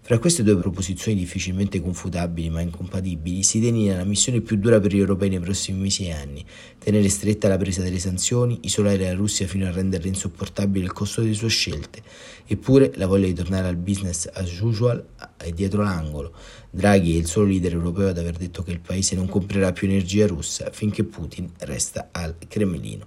Fra 0.00 0.18
queste 0.18 0.42
due 0.42 0.56
proposizioni 0.56 1.18
difficilmente 1.18 1.82
confutabili 1.82 2.48
ma 2.48 2.62
incompatibili 2.62 3.42
si 3.42 3.60
delinea 3.60 3.96
la 3.96 4.04
missione 4.04 4.40
più 4.40 4.56
dura 4.56 4.80
per 4.80 4.94
gli 4.94 4.98
europei 4.98 5.28
nei 5.28 5.38
prossimi 5.38 5.80
mesi 5.80 6.06
e 6.06 6.12
anni, 6.12 6.42
tenere 6.78 7.08
stretta 7.10 7.46
la 7.46 7.58
presa 7.58 7.82
delle 7.82 7.98
sanzioni, 7.98 8.60
isolare 8.62 9.04
la 9.04 9.12
Russia 9.12 9.46
fino 9.46 9.66
a 9.66 9.70
renderle 9.70 10.08
insopportabile 10.08 10.86
il 10.86 10.92
costo 10.92 11.20
delle 11.20 11.34
sue 11.34 11.48
scelte. 11.48 12.02
Eppure 12.46 12.92
la 12.94 13.06
voglia 13.06 13.26
di 13.26 13.34
tornare 13.34 13.68
al 13.68 13.76
business 13.76 14.30
as 14.32 14.58
usual 14.60 15.04
è 15.36 15.50
dietro 15.50 15.82
l'angolo. 15.82 16.34
Draghi 16.70 17.14
è 17.14 17.18
il 17.18 17.26
solo 17.26 17.46
leader 17.46 17.72
europeo 17.72 18.08
ad 18.08 18.18
aver 18.18 18.36
detto 18.36 18.62
che 18.62 18.72
il 18.72 18.80
paese 18.80 19.14
non 19.14 19.26
comprerà 19.26 19.72
più 19.72 19.88
energia 19.88 20.26
russa 20.26 20.70
finché 20.70 21.02
Putin 21.04 21.50
resta 21.60 22.08
al 22.12 22.36
Cremlino. 22.46 23.06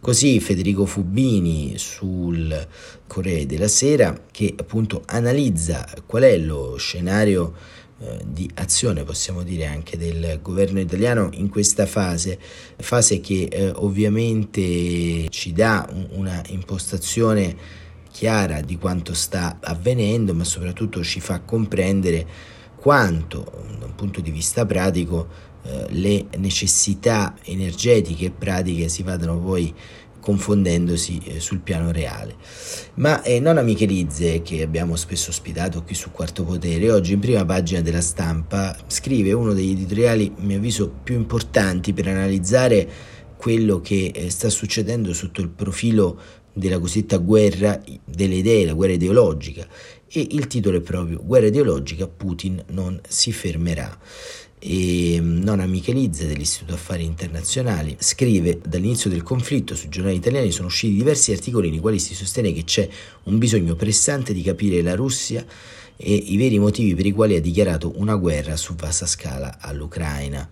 Così 0.00 0.40
Federico 0.40 0.86
Fubini 0.86 1.76
sul 1.76 2.66
Corriere 3.06 3.46
della 3.46 3.68
Sera 3.68 4.18
che 4.30 4.54
appunto 4.56 5.02
analizza 5.06 5.86
qual 6.06 6.22
è 6.22 6.38
lo 6.38 6.76
scenario 6.78 7.54
eh, 7.98 8.18
di 8.26 8.50
azione, 8.54 9.04
possiamo 9.04 9.42
dire 9.42 9.66
anche 9.66 9.96
del 9.96 10.40
governo 10.42 10.80
italiano 10.80 11.30
in 11.32 11.48
questa 11.48 11.86
fase, 11.86 12.38
fase 12.76 13.20
che 13.20 13.48
eh, 13.50 13.72
ovviamente 13.76 15.28
ci 15.28 15.52
dà 15.52 15.88
un, 15.90 16.08
una 16.12 16.42
impostazione 16.48 17.84
chiara 18.10 18.62
di 18.62 18.78
quanto 18.78 19.12
sta 19.12 19.58
avvenendo, 19.60 20.34
ma 20.34 20.44
soprattutto 20.44 21.02
ci 21.04 21.20
fa 21.20 21.40
comprendere 21.40 22.54
quanto, 22.76 23.44
da 23.78 23.86
un 23.86 23.94
punto 23.94 24.20
di 24.20 24.30
vista 24.30 24.64
pratico, 24.64 25.28
eh, 25.62 25.86
le 25.90 26.26
necessità 26.38 27.34
energetiche 27.42 28.26
e 28.26 28.30
pratiche 28.30 28.88
si 28.88 29.02
vadano 29.02 29.38
poi 29.38 29.74
confondendosi 30.26 31.20
eh, 31.24 31.40
sul 31.40 31.60
piano 31.60 31.92
reale. 31.92 32.34
Ma 32.94 33.22
eh, 33.22 33.38
Nonna 33.38 33.62
Michelizze, 33.62 34.42
che 34.42 34.60
abbiamo 34.60 34.96
spesso 34.96 35.30
ospitato 35.30 35.84
qui 35.84 35.94
su 35.94 36.10
Quarto 36.10 36.42
Potere, 36.42 36.90
oggi 36.90 37.12
in 37.12 37.20
prima 37.20 37.44
pagina 37.44 37.80
della 37.80 38.00
stampa 38.00 38.76
scrive 38.88 39.32
uno 39.32 39.52
degli 39.52 39.70
editoriali, 39.70 40.32
a 40.36 40.42
mio 40.42 40.56
avviso, 40.56 40.92
più 41.02 41.14
importanti 41.14 41.92
per 41.92 42.08
analizzare 42.08 42.88
quello 43.36 43.80
che 43.80 44.10
eh, 44.12 44.28
sta 44.30 44.48
succedendo 44.48 45.14
sotto 45.14 45.40
il 45.40 45.48
profilo 45.48 46.18
della 46.56 46.78
cosiddetta 46.78 47.18
guerra 47.18 47.82
delle 48.02 48.36
idee, 48.36 48.64
la 48.64 48.72
guerra 48.72 48.94
ideologica. 48.94 49.66
E 50.08 50.26
il 50.30 50.46
titolo 50.46 50.78
è 50.78 50.80
proprio 50.80 51.20
Guerra 51.22 51.48
ideologica, 51.48 52.06
Putin 52.08 52.62
non 52.68 52.98
si 53.06 53.30
fermerà. 53.32 53.98
E 54.58 55.18
mm, 55.20 55.42
Nona 55.42 55.66
Michelizze 55.66 56.26
dell'Istituto 56.26 56.72
Affari 56.72 57.04
Internazionali 57.04 57.94
scrive 57.98 58.58
dall'inizio 58.66 59.10
del 59.10 59.22
conflitto 59.22 59.74
sui 59.74 59.90
giornali 59.90 60.16
italiani 60.16 60.50
sono 60.50 60.68
usciti 60.68 60.94
diversi 60.94 61.30
articoli 61.32 61.68
nei 61.68 61.78
quali 61.78 61.98
si 61.98 62.14
sostiene 62.14 62.54
che 62.54 62.64
c'è 62.64 62.88
un 63.24 63.36
bisogno 63.36 63.74
pressante 63.74 64.32
di 64.32 64.40
capire 64.40 64.80
la 64.80 64.94
Russia 64.94 65.44
e 65.98 66.14
i 66.14 66.38
veri 66.38 66.58
motivi 66.58 66.94
per 66.94 67.04
i 67.04 67.12
quali 67.12 67.36
ha 67.36 67.40
dichiarato 67.40 67.92
una 67.96 68.16
guerra 68.16 68.56
su 68.56 68.74
vasta 68.74 69.04
scala 69.04 69.58
all'Ucraina 69.60 70.48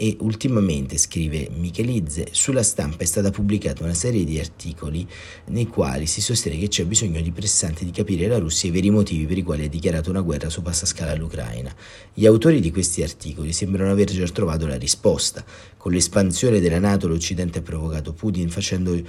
e 0.00 0.16
ultimamente, 0.20 0.96
scrive 0.96 1.48
Michelizze, 1.52 2.28
sulla 2.30 2.62
stampa 2.62 3.02
è 3.02 3.04
stata 3.04 3.32
pubblicata 3.32 3.82
una 3.82 3.94
serie 3.94 4.22
di 4.22 4.38
articoli 4.38 5.04
nei 5.46 5.66
quali 5.66 6.06
si 6.06 6.20
sostiene 6.20 6.56
che 6.56 6.68
c'è 6.68 6.84
bisogno 6.84 7.20
di 7.20 7.32
pressante 7.32 7.84
di 7.84 7.90
capire 7.90 8.28
la 8.28 8.38
Russia 8.38 8.68
e 8.68 8.70
i 8.70 8.74
veri 8.74 8.90
motivi 8.90 9.26
per 9.26 9.38
i 9.38 9.42
quali 9.42 9.64
ha 9.64 9.68
dichiarato 9.68 10.10
una 10.10 10.20
guerra 10.20 10.50
su 10.50 10.62
vasta 10.62 10.86
scala 10.86 11.10
all'Ucraina. 11.10 11.74
Gli 12.14 12.26
autori 12.26 12.60
di 12.60 12.70
questi 12.70 13.02
articoli 13.02 13.52
sembrano 13.52 13.90
aver 13.90 14.12
già 14.12 14.24
trovato 14.28 14.68
la 14.68 14.76
risposta. 14.76 15.44
Con 15.76 15.90
l'espansione 15.90 16.60
della 16.60 16.78
Nato 16.78 17.08
l'Occidente 17.08 17.58
ha 17.58 17.62
provocato 17.62 18.12
Putin 18.12 18.50
facendo 18.50 19.00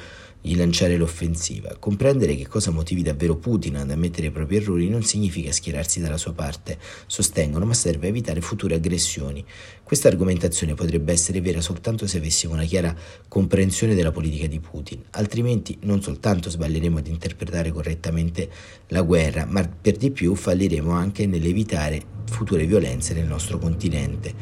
di 0.42 0.56
lanciare 0.56 0.96
l'offensiva. 0.96 1.76
Comprendere 1.78 2.36
che 2.36 2.48
cosa 2.48 2.72
motivi 2.72 3.02
davvero 3.04 3.36
Putin 3.36 3.76
ad 3.76 3.92
ammettere 3.92 4.28
i 4.28 4.32
propri 4.32 4.56
errori 4.56 4.88
non 4.88 5.04
significa 5.04 5.52
schierarsi 5.52 6.00
dalla 6.00 6.18
sua 6.18 6.34
parte, 6.34 6.78
sostengono, 7.08 7.66
ma 7.66 7.74
serve 7.74 8.08
a 8.08 8.10
evitare 8.10 8.40
future 8.40 8.76
aggressioni. 8.76 9.44
Questa 9.84 10.08
argomentazione 10.08 10.76
potrebbe 10.80 11.12
essere 11.12 11.42
vera 11.42 11.60
soltanto 11.60 12.08
se 12.08 12.20
avessimo 12.20 12.54
una 12.54 12.64
chiara 12.64 12.96
comprensione 13.28 13.96
della 13.96 14.14
politica 14.14 14.48
di 14.48 14.62
Putin, 14.62 15.04
altrimenti 15.12 15.78
non 15.82 16.02
soltanto 16.02 16.50
sbaglieremo 16.50 17.00
ad 17.00 17.08
interpretare 17.08 17.70
correttamente 17.70 18.50
la 18.88 19.02
guerra, 19.02 19.46
ma 19.46 19.68
per 19.68 19.98
di 19.98 20.10
più 20.10 20.36
falliremo 20.36 20.92
anche 20.92 21.28
nell'evitare 21.28 22.02
future 22.30 22.66
violenze 22.66 23.14
nel 23.14 23.26
nostro 23.26 23.60
continente. 23.60 24.34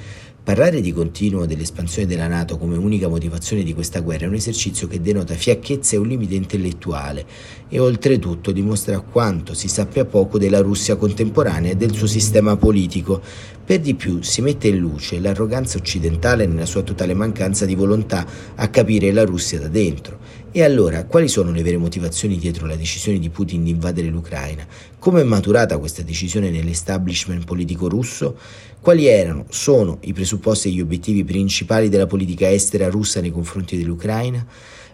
Parlare 0.47 0.79
di 0.79 0.93
continuo 0.93 1.45
dell'espansione 1.45 2.07
della 2.07 2.29
Nato 2.29 2.57
come 2.57 2.77
unica 2.77 3.09
motivazione 3.09 3.63
di 3.63 3.73
questa 3.73 3.99
guerra 3.99 4.23
è 4.23 4.27
un 4.29 4.35
esercizio 4.35 4.87
che 4.87 5.01
denota 5.01 5.33
fiacchezza 5.33 5.95
e 5.95 5.99
un 5.99 6.07
limite 6.07 6.35
intellettuale 6.35 7.25
e 7.67 7.79
oltretutto 7.79 8.53
dimostra 8.53 9.01
quanto 9.01 9.53
si 9.53 9.67
sappia 9.67 10.05
poco 10.05 10.37
della 10.37 10.61
Russia 10.61 10.95
contemporanea 10.95 11.71
e 11.71 11.75
del 11.75 11.93
suo 11.93 12.07
sistema 12.07 12.55
politico. 12.55 13.21
Per 13.65 13.81
di 13.81 13.95
più 13.95 14.21
si 14.21 14.41
mette 14.41 14.69
in 14.69 14.77
luce 14.77 15.19
l'arroganza 15.19 15.77
occidentale 15.77 16.45
nella 16.45 16.65
sua 16.65 16.81
totale 16.81 17.13
mancanza 17.13 17.65
di 17.65 17.75
volontà 17.75 18.25
a 18.55 18.69
capire 18.69 19.11
la 19.11 19.25
Russia 19.25 19.59
da 19.59 19.67
dentro. 19.67 20.17
E 20.57 20.63
allora, 20.63 21.05
quali 21.05 21.27
sono 21.27 21.51
le 21.51 21.61
vere 21.61 21.77
motivazioni 21.77 22.35
dietro 22.39 22.65
la 22.65 22.75
decisione 22.75 23.19
di 23.19 23.29
Putin 23.29 23.63
di 23.63 23.69
invadere 23.69 24.07
l'Ucraina? 24.07 24.65
Come 24.97 25.21
è 25.21 25.23
maturata 25.23 25.77
questa 25.77 26.01
decisione 26.01 26.49
nell'establishment 26.49 27.45
politico 27.45 27.87
russo? 27.87 28.35
Quali 28.81 29.05
erano, 29.05 29.45
sono 29.49 29.99
i 30.01 30.13
presupposti 30.13 30.69
e 30.69 30.71
gli 30.71 30.81
obiettivi 30.81 31.23
principali 31.23 31.89
della 31.89 32.07
politica 32.07 32.49
estera 32.49 32.89
russa 32.89 33.21
nei 33.21 33.29
confronti 33.29 33.77
dell'Ucraina? 33.77 34.43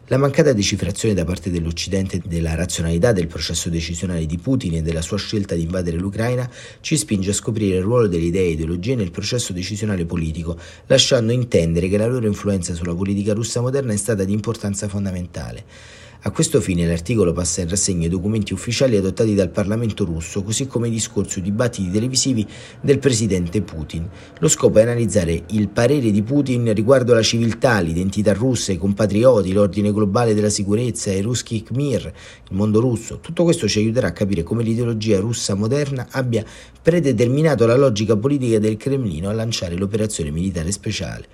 La 0.07 0.17
mancata 0.17 0.51
decifrazione 0.51 1.13
da 1.13 1.23
parte 1.23 1.49
dell'Occidente 1.49 2.21
della 2.25 2.55
razionalità 2.55 3.13
del 3.13 3.27
processo 3.27 3.69
decisionale 3.69 4.25
di 4.25 4.37
Putin 4.37 4.75
e 4.75 4.81
della 4.81 5.01
sua 5.01 5.17
scelta 5.17 5.55
di 5.55 5.61
invadere 5.61 5.95
l'Ucraina 5.95 6.49
ci 6.81 6.97
spinge 6.97 7.29
a 7.29 7.33
scoprire 7.33 7.77
il 7.77 7.83
ruolo 7.83 8.07
delle 8.07 8.25
idee 8.25 8.47
e 8.47 8.51
ideologie 8.51 8.95
nel 8.95 9.11
processo 9.11 9.53
decisionale 9.53 10.03
politico, 10.03 10.57
lasciando 10.87 11.31
intendere 11.31 11.87
che 11.87 11.95
la 11.95 12.07
loro 12.07 12.27
influenza 12.27 12.73
sulla 12.73 12.93
politica 12.93 13.31
russa 13.33 13.61
moderna 13.61 13.93
è 13.93 13.97
stata 13.97 14.25
di 14.25 14.33
importanza 14.33 14.89
fondamentale. 14.89 15.63
A 16.25 16.31
questo 16.31 16.61
fine 16.61 16.87
l'articolo 16.87 17.33
passa 17.33 17.59
in 17.59 17.67
rassegna 17.67 18.05
i 18.05 18.09
documenti 18.09 18.53
ufficiali 18.53 18.95
adottati 18.95 19.35
dal 19.35 19.49
Parlamento 19.49 20.05
russo, 20.05 20.41
così 20.41 20.67
come 20.67 20.87
i 20.87 20.91
discorsi 20.91 21.39
o 21.39 21.41
dibattiti 21.41 21.91
televisivi 21.91 22.47
del 22.79 22.97
presidente 22.97 23.61
Putin. 23.61 24.07
Lo 24.39 24.47
scopo 24.47 24.79
è 24.79 24.83
analizzare 24.83 25.43
il 25.47 25.67
parere 25.67 26.11
di 26.11 26.23
Putin 26.23 26.73
riguardo 26.73 27.11
alla 27.11 27.21
civiltà, 27.21 27.81
l'identità 27.81 28.31
russa, 28.31 28.71
i 28.71 28.77
compatrioti, 28.77 29.51
l'ordine 29.51 29.91
globale 29.91 30.33
della 30.33 30.47
sicurezza, 30.47 31.11
i 31.11 31.19
ruschi 31.19 31.61
Khmer, 31.61 32.05
il 32.05 32.55
mondo 32.55 32.79
russo. 32.79 33.19
Tutto 33.19 33.43
questo 33.43 33.67
ci 33.67 33.79
aiuterà 33.79 34.07
a 34.07 34.13
capire 34.13 34.43
come 34.43 34.63
l'ideologia 34.63 35.19
russa 35.19 35.55
moderna 35.55 36.07
abbia 36.11 36.45
predeterminato 36.81 37.65
la 37.65 37.75
logica 37.75 38.15
politica 38.15 38.59
del 38.59 38.77
Cremlino 38.77 39.27
a 39.27 39.33
lanciare 39.33 39.75
l'operazione 39.75 40.31
militare 40.31 40.71
speciale. 40.71 41.27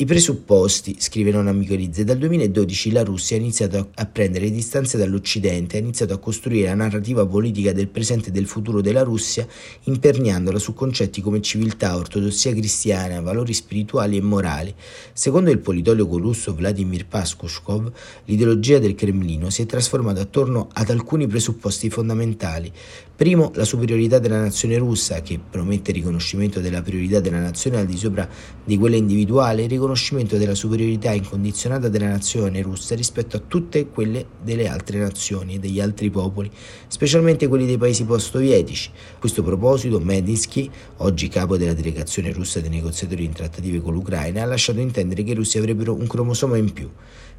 I 0.00 0.06
presupposti, 0.06 0.96
scrive 0.98 1.30
non 1.30 1.46
amico 1.46 1.74
Rizze, 1.74 2.04
dal 2.04 2.16
2012 2.16 2.90
la 2.90 3.04
Russia 3.04 3.36
ha 3.36 3.40
iniziato 3.40 3.90
a 3.96 4.06
prendere 4.06 4.50
distanze 4.50 4.96
dall'Occidente, 4.96 5.76
ha 5.76 5.80
iniziato 5.80 6.14
a 6.14 6.18
costruire 6.18 6.68
la 6.68 6.74
narrativa 6.74 7.26
politica 7.26 7.74
del 7.74 7.88
presente 7.88 8.30
e 8.30 8.32
del 8.32 8.46
futuro 8.46 8.80
della 8.80 9.02
Russia, 9.02 9.46
imperniandola 9.84 10.58
su 10.58 10.72
concetti 10.72 11.20
come 11.20 11.42
civiltà, 11.42 11.96
ortodossia 11.96 12.54
cristiana, 12.54 13.20
valori 13.20 13.52
spirituali 13.52 14.16
e 14.16 14.22
morali. 14.22 14.74
Secondo 15.12 15.50
il 15.50 15.58
politologo 15.58 16.16
russo 16.16 16.54
Vladimir 16.54 17.04
Paskushkov, 17.04 17.92
l'ideologia 18.24 18.78
del 18.78 18.94
Cremlino 18.94 19.50
si 19.50 19.60
è 19.60 19.66
trasformata 19.66 20.22
attorno 20.22 20.70
ad 20.72 20.88
alcuni 20.88 21.26
presupposti 21.26 21.90
fondamentali. 21.90 22.72
Primo, 23.20 23.50
la 23.56 23.66
superiorità 23.66 24.18
della 24.18 24.40
nazione 24.40 24.78
russa, 24.78 25.20
che 25.20 25.38
promette 25.38 25.90
il 25.90 25.98
riconoscimento 25.98 26.60
della 26.60 26.80
priorità 26.80 27.20
della 27.20 27.38
nazione 27.38 27.76
al 27.76 27.84
di 27.84 27.98
sopra 27.98 28.26
di 28.64 28.78
quella 28.78 28.96
individuale, 28.96 29.64
il 29.64 29.68
riconoscimento 29.68 30.38
della 30.38 30.54
superiorità 30.54 31.12
incondizionata 31.12 31.90
della 31.90 32.08
nazione 32.08 32.62
russa 32.62 32.94
rispetto 32.94 33.36
a 33.36 33.42
tutte 33.46 33.88
quelle 33.88 34.24
delle 34.42 34.68
altre 34.68 35.00
nazioni 35.00 35.56
e 35.56 35.58
degli 35.58 35.82
altri 35.82 36.08
popoli, 36.08 36.50
specialmente 36.86 37.46
quelli 37.46 37.66
dei 37.66 37.76
paesi 37.76 38.06
post-sovietici. 38.06 38.90
A 39.16 39.18
questo 39.18 39.42
proposito, 39.42 40.00
Medinsky, 40.00 40.70
oggi 40.96 41.28
capo 41.28 41.58
della 41.58 41.74
delegazione 41.74 42.32
russa 42.32 42.60
dei 42.60 42.70
negoziatori 42.70 43.24
in 43.24 43.34
trattative 43.34 43.82
con 43.82 43.92
l'Ucraina, 43.92 44.44
ha 44.44 44.46
lasciato 44.46 44.80
intendere 44.80 45.24
che 45.24 45.32
i 45.32 45.34
russi 45.34 45.58
avrebbero 45.58 45.92
un 45.92 46.06
cromosoma 46.06 46.56
in 46.56 46.72
più. 46.72 46.88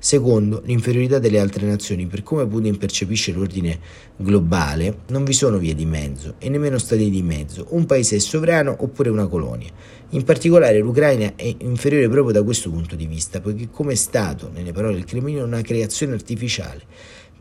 Secondo, 0.04 0.64
l'inferiorità 0.66 1.20
delle 1.20 1.38
altre 1.38 1.68
nazioni. 1.68 2.08
Per 2.08 2.24
come 2.24 2.48
Putin 2.48 2.76
percepisce 2.76 3.34
l'ordine 3.34 3.80
globale, 4.18 5.02
non 5.10 5.24
vi 5.24 5.34
sono 5.34 5.60
vie 5.60 5.71
di 5.74 5.86
mezzo 5.86 6.36
e 6.38 6.50
nemmeno 6.50 6.78
stati 6.78 7.10
di 7.10 7.22
mezzo. 7.22 7.68
Un 7.70 7.86
paese 7.86 8.18
è 8.18 8.20
sovrano 8.20 8.76
oppure 8.80 9.10
una 9.10 9.28
colonia. 9.28 9.70
In 10.10 10.24
particolare 10.24 10.80
l'Ucraina 10.80 11.34
è 11.36 11.56
inferiore 11.60 12.10
proprio 12.10 12.34
da 12.34 12.44
questo 12.44 12.70
punto 12.70 12.96
di 12.96 13.06
vista, 13.06 13.40
poiché 13.40 13.70
come 13.70 13.96
Stato, 13.96 14.50
nelle 14.54 14.74
parole 14.74 14.96
del 14.96 15.06
Cremlino, 15.06 15.40
è 15.40 15.44
una 15.44 15.62
creazione 15.62 16.14
artificiale. 16.14 16.82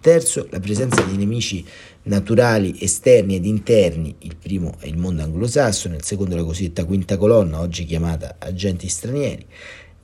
Terzo, 0.01 0.47
la 0.51 0.61
presenza 0.61 1.03
di 1.03 1.17
nemici 1.17 1.63
naturali 2.05 2.75
esterni 2.81 3.37
ed 3.37 3.45
interni. 3.45 4.15
Il 4.21 4.37
primo 4.37 4.77
è 4.79 4.87
il 4.87 4.97
mondo 4.97 5.23
anglosassone, 5.23 5.97
il 5.97 6.05
secondo 6.05 6.37
la 6.37 6.45
cosiddetta 6.45 6.87
quinta 6.87 7.19
colonna, 7.19 7.61
oggi 7.61 7.85
chiamata 7.85 8.37
agenti 8.39 8.89
stranieri. 8.89 9.45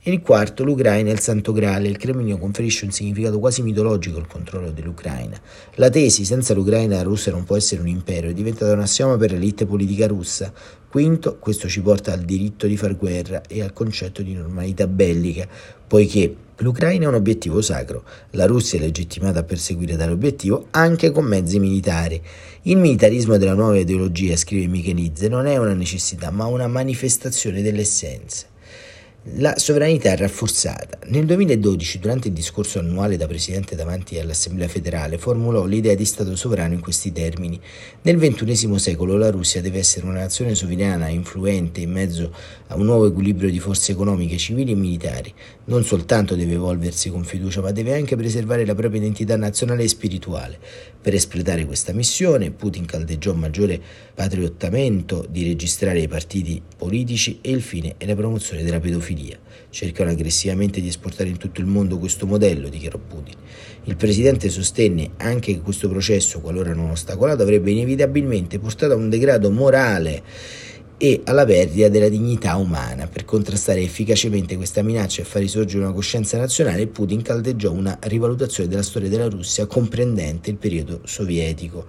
E 0.07 0.11
il 0.11 0.21
quarto, 0.21 0.63
l'Ucraina 0.63 1.09
e 1.09 1.11
il 1.11 1.19
Santo 1.19 1.51
Graale. 1.51 1.89
Il 1.89 1.97
Cremlino 1.97 2.37
conferisce 2.37 2.85
un 2.85 2.91
significato 2.91 3.39
quasi 3.39 3.61
mitologico 3.61 4.17
al 4.17 4.25
controllo 4.25 4.71
dell'Ucraina. 4.71 5.37
La 5.75 5.89
tesi 5.89 6.23
senza 6.23 6.53
l'Ucraina 6.53 6.95
la 6.95 7.03
Russia 7.03 7.33
non 7.33 7.43
può 7.43 7.57
essere 7.57 7.81
un 7.81 7.89
impero 7.89 8.29
è 8.29 8.33
diventata 8.33 8.71
un 8.71 8.79
assioma 8.79 9.17
per 9.17 9.33
l'elite 9.33 9.65
politica 9.65 10.07
russa. 10.07 10.53
Quinto, 10.87 11.35
questo 11.39 11.67
ci 11.67 11.81
porta 11.81 12.13
al 12.13 12.21
diritto 12.21 12.67
di 12.67 12.77
far 12.77 12.95
guerra 12.95 13.41
e 13.49 13.61
al 13.61 13.73
concetto 13.73 14.21
di 14.21 14.31
normalità 14.31 14.87
bellica, 14.87 15.45
poiché 15.85 16.35
L'Ucraina 16.61 17.05
è 17.05 17.07
un 17.07 17.13
obiettivo 17.13 17.61
sacro, 17.61 18.03
la 18.31 18.47
Russia 18.47 18.79
è 18.79 18.81
legittimata 18.81 19.39
a 19.39 19.43
perseguire 19.43 19.95
tale 19.95 20.13
obiettivo 20.13 20.69
anche 20.71 21.11
con 21.11 21.25
mezzi 21.25 21.59
militari. 21.59 22.19
Il 22.63 22.77
militarismo 22.77 23.37
della 23.37 23.53
nuova 23.53 23.77
ideologia, 23.77 24.35
scrive 24.35 24.65
Michelizze, 24.65 25.27
non 25.27 25.45
è 25.45 25.57
una 25.57 25.75
necessità 25.75 26.31
ma 26.31 26.45
una 26.45 26.67
manifestazione 26.67 27.61
delle 27.61 27.81
essenze 27.81 28.55
la 29.35 29.57
sovranità 29.57 30.15
rafforzata. 30.15 30.99
Nel 31.07 31.25
2012, 31.25 31.99
durante 31.99 32.29
il 32.29 32.33
discorso 32.33 32.79
annuale 32.79 33.17
da 33.17 33.27
presidente 33.27 33.75
davanti 33.75 34.17
all'Assemblea 34.17 34.69
federale, 34.69 35.17
formulò 35.17 35.65
l'idea 35.65 35.95
di 35.95 36.05
Stato 36.05 36.35
sovrano 36.35 36.73
in 36.73 36.79
questi 36.79 37.11
termini. 37.11 37.59
Nel 38.03 38.17
XXI 38.17 38.79
secolo 38.79 39.17
la 39.17 39.29
Russia 39.29 39.61
deve 39.61 39.79
essere 39.79 40.05
una 40.05 40.19
nazione 40.19 40.55
sovrana, 40.55 41.09
influente, 41.09 41.81
in 41.81 41.91
mezzo 41.91 42.33
a 42.67 42.75
un 42.75 42.85
nuovo 42.85 43.07
equilibrio 43.07 43.49
di 43.49 43.59
forze 43.59 43.91
economiche, 43.91 44.37
civili 44.37 44.71
e 44.71 44.75
militari. 44.75 45.33
Non 45.65 45.83
soltanto 45.83 46.35
deve 46.35 46.53
evolversi 46.53 47.09
con 47.09 47.25
fiducia, 47.25 47.61
ma 47.61 47.71
deve 47.71 47.95
anche 47.95 48.15
preservare 48.15 48.65
la 48.65 48.75
propria 48.75 49.01
identità 49.01 49.35
nazionale 49.35 49.83
e 49.83 49.87
spirituale. 49.89 50.57
Per 51.01 51.13
espletare 51.13 51.65
questa 51.65 51.91
missione, 51.91 52.51
Putin 52.51 52.85
caldeggiò 52.85 53.33
maggiore 53.33 53.79
patriottamento 54.13 55.25
di 55.29 55.43
registrare 55.43 55.99
i 55.99 56.07
partiti 56.07 56.61
politici 56.75 57.39
e 57.41 57.51
il 57.51 57.61
fine 57.61 57.95
è 57.97 58.05
la 58.05 58.15
promozione 58.15 58.63
della 58.63 58.79
pedofilia. 58.79 59.06
Cercano 59.69 60.09
aggressivamente 60.09 60.81
di 60.81 60.87
esportare 60.87 61.29
in 61.29 61.37
tutto 61.37 61.61
il 61.61 61.67
mondo 61.67 61.97
questo 61.97 62.25
modello, 62.25 62.69
dichiarò 62.69 62.97
Putin. 62.97 63.35
Il 63.85 63.95
presidente 63.95 64.49
sostenne 64.49 65.11
anche 65.17 65.53
che 65.53 65.61
questo 65.61 65.87
processo, 65.87 66.41
qualora 66.41 66.73
non 66.73 66.89
ostacolato, 66.89 67.43
avrebbe 67.43 67.71
inevitabilmente 67.71 68.59
portato 68.59 68.93
a 68.93 68.95
un 68.95 69.09
degrado 69.09 69.51
morale 69.51 70.23
e 70.97 71.21
alla 71.25 71.45
perdita 71.45 71.89
della 71.89 72.09
dignità 72.09 72.55
umana. 72.55 73.07
Per 73.07 73.23
contrastare 73.23 73.81
efficacemente 73.81 74.55
questa 74.55 74.81
minaccia 74.81 75.21
e 75.21 75.25
far 75.25 75.41
risorgere 75.41 75.83
una 75.83 75.93
coscienza 75.93 76.37
nazionale, 76.37 76.87
Putin 76.87 77.21
caldeggiò 77.21 77.71
una 77.71 77.97
rivalutazione 78.01 78.67
della 78.67 78.81
storia 78.81 79.07
della 79.07 79.29
Russia 79.29 79.67
comprendente 79.67 80.49
il 80.49 80.57
periodo 80.57 81.01
sovietico. 81.03 81.85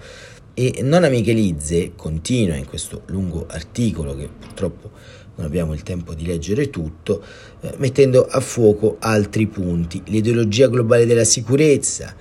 E 0.60 0.82
Nona 0.82 1.08
Michelizze 1.08 1.92
continua 1.94 2.56
in 2.56 2.66
questo 2.66 3.02
lungo 3.06 3.46
articolo 3.46 4.16
che 4.16 4.28
purtroppo 4.28 4.90
non 5.36 5.46
abbiamo 5.46 5.72
il 5.72 5.84
tempo 5.84 6.14
di 6.14 6.26
leggere 6.26 6.68
tutto, 6.68 7.22
eh, 7.60 7.74
mettendo 7.76 8.26
a 8.26 8.40
fuoco 8.40 8.96
altri 8.98 9.46
punti. 9.46 10.02
L'ideologia 10.06 10.66
globale 10.66 11.06
della 11.06 11.22
sicurezza, 11.22 12.12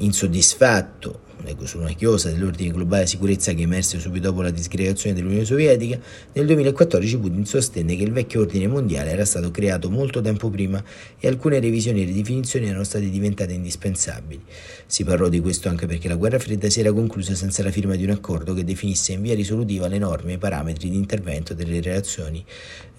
insoddisfatto 0.00 1.20
leggo 1.46 1.64
su 1.64 1.78
una 1.78 1.92
chiosa 1.92 2.28
dell'ordine 2.28 2.72
globale 2.72 3.04
di 3.04 3.10
sicurezza 3.10 3.52
che 3.52 3.62
emerse 3.62 4.00
subito 4.00 4.28
dopo 4.28 4.42
la 4.42 4.50
disgregazione 4.50 5.14
dell'Unione 5.14 5.44
Sovietica, 5.44 5.98
nel 6.32 6.46
2014 6.46 7.18
Putin 7.18 7.46
sostenne 7.46 7.96
che 7.96 8.02
il 8.02 8.12
vecchio 8.12 8.40
ordine 8.40 8.66
mondiale 8.66 9.10
era 9.10 9.24
stato 9.24 9.52
creato 9.52 9.88
molto 9.88 10.20
tempo 10.20 10.50
prima 10.50 10.82
e 11.18 11.28
alcune 11.28 11.60
revisioni 11.60 12.02
e 12.02 12.06
ridefinizioni 12.06 12.66
erano 12.66 12.82
state 12.82 13.08
diventate 13.08 13.52
indispensabili. 13.52 14.42
Si 14.86 15.04
parlò 15.04 15.28
di 15.28 15.40
questo 15.40 15.68
anche 15.68 15.86
perché 15.86 16.08
la 16.08 16.16
guerra 16.16 16.40
fredda 16.40 16.68
si 16.68 16.80
era 16.80 16.92
conclusa 16.92 17.34
senza 17.34 17.62
la 17.62 17.70
firma 17.70 17.94
di 17.94 18.02
un 18.02 18.10
accordo 18.10 18.52
che 18.52 18.64
definisse 18.64 19.12
in 19.12 19.22
via 19.22 19.34
risolutiva 19.34 19.86
le 19.86 19.98
norme 19.98 20.32
e 20.32 20.34
i 20.34 20.38
parametri 20.38 20.90
di 20.90 20.96
intervento 20.96 21.54
delle 21.54 21.80
relazioni 21.80 22.44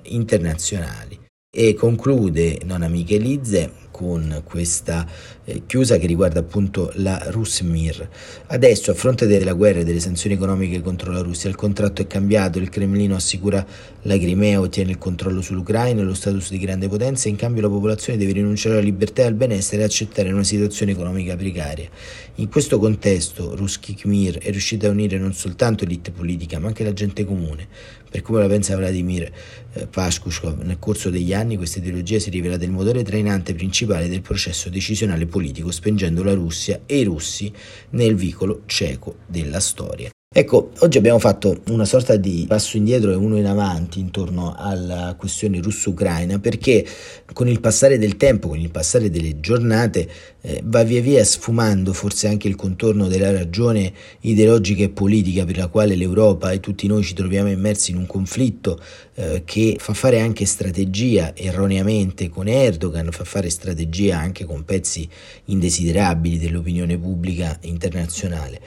internazionali. 0.04 1.20
E 1.50 1.74
conclude 1.74 2.60
Nona 2.66 2.88
Michelizze 2.88 3.87
con 3.98 4.44
questa 4.44 5.08
eh, 5.44 5.64
chiusa 5.66 5.98
che 5.98 6.06
riguarda 6.06 6.40
appunto 6.40 6.92
la 6.98 7.20
Rusmir. 7.30 8.08
Adesso, 8.46 8.92
a 8.92 8.94
fronte 8.94 9.26
della 9.26 9.54
guerra 9.54 9.80
e 9.80 9.84
delle 9.84 10.00
sanzioni 10.00 10.36
economiche 10.36 10.82
contro 10.82 11.12
la 11.12 11.22
Russia, 11.22 11.50
il 11.50 11.56
contratto 11.56 12.04
è 12.04 12.06
cambiato, 12.06 12.60
il 12.60 12.70
Cremlino 12.70 13.16
assicura 13.16 13.66
la 14.04 14.18
Crimea, 14.20 14.60
ottiene 14.60 14.92
il 14.92 15.00
controllo 15.00 15.42
sull'Ucraina 15.42 16.04
lo 16.04 16.14
status 16.14 16.52
di 16.52 16.60
grande 16.60 16.88
potenza, 16.88 17.28
in 17.28 17.38
cambio 17.38 17.64
la 17.64 17.70
popolazione 17.70 18.20
deve 18.20 18.34
rinunciare 18.34 18.76
alla 18.76 18.84
libertà 18.84 19.24
e 19.24 19.26
al 19.26 19.34
benessere 19.34 19.82
e 19.82 19.86
accettare 19.86 20.32
una 20.32 20.44
situazione 20.44 20.92
economica 20.92 21.36
precaria. 21.36 21.90
In 22.36 22.50
questo 22.50 22.78
contesto, 22.78 23.56
Ruski 23.56 23.96
Khmer 23.96 24.38
è 24.38 24.52
riuscito 24.52 24.86
a 24.86 24.92
unire 24.92 25.18
non 25.18 25.34
soltanto 25.34 25.86
l'elite 25.86 26.12
politica, 26.12 26.60
ma 26.60 26.68
anche 26.68 26.84
la 26.84 26.94
gente 26.94 27.26
comune. 27.26 27.68
Per 28.10 28.22
come 28.22 28.40
la 28.40 28.48
pensa 28.48 28.76
Vladimir 28.76 29.32
eh, 29.74 29.88
Pashkushkov, 29.88 30.62
nel 30.62 30.80
corso 30.80 31.10
degli 31.10 31.34
anni 31.34 31.58
questa 31.58 31.80
ideologia 31.80 32.20
si 32.20 32.30
è 32.30 32.32
rivelata 32.32 32.64
il 32.64 32.72
motore 32.72 33.04
trainante 33.04 33.54
principale 33.54 33.66
principale 33.88 34.08
del 34.08 34.22
processo 34.22 34.70
decisionale 34.70 35.26
politico, 35.26 35.72
spingendo 35.72 36.24
la 36.24 36.34
Russia 36.34 36.82
e 36.86 37.00
i 37.00 37.04
russi 37.04 37.52
nel 37.92 38.16
vicolo 38.16 38.64
cieco 38.66 39.18
della 39.28 39.60
storia. 39.60 40.10
Ecco, 40.40 40.70
oggi 40.82 41.00
abbiamo 41.00 41.18
fatto 41.18 41.62
una 41.70 41.84
sorta 41.84 42.16
di 42.16 42.46
passo 42.48 42.78
indietro 42.78 43.12
e 43.12 43.16
uno 43.16 43.38
in 43.38 43.48
avanti 43.48 44.00
intorno 44.00 44.54
alla 44.56 45.16
questione 45.18 45.60
russo-ucraina 45.60 46.38
perché 46.38 46.86
con 47.34 47.48
il 47.48 47.60
passare 47.60 47.98
del 47.98 48.18
tempo, 48.18 48.50
con 48.50 48.60
il 48.60 48.70
passare 48.70 49.10
delle 49.10 49.40
giornate, 49.40 50.08
eh, 50.42 50.62
va 50.64 50.84
via 50.84 51.02
via 51.02 51.26
sfumando 51.26 51.92
forse 51.92 52.28
anche 52.28 52.48
il 52.48 52.56
contorno 52.56 53.08
della 53.08 53.32
ragione 53.32 53.92
ideologica 54.20 54.84
e 54.84 54.90
politica 54.90 55.44
per 55.44 55.58
la 55.58 55.70
quale 55.70 55.96
l'Europa 55.96 56.52
e 56.52 56.60
tutti 56.60 56.86
noi 56.86 57.02
ci 57.02 57.16
troviamo 57.16 57.50
immersi 57.50 57.90
in 57.90 57.98
un 57.98 58.06
conflitto 58.06 58.80
eh, 59.16 59.42
che 59.44 59.78
fa 59.80 59.96
fare 59.96 60.20
anche 60.20 60.46
strategia 60.46 61.36
erroneamente 61.36 62.30
con 62.30 62.48
Erdogan, 62.48 63.10
fa 63.10 63.24
fare 63.24 63.50
strategia 63.50 64.20
anche 64.20 64.46
con 64.46 64.64
pezzi 64.66 65.10
indesiderabili 65.46 66.38
dell'opinione 66.38 66.96
pubblica 66.96 67.58
internazionale. 67.62 68.62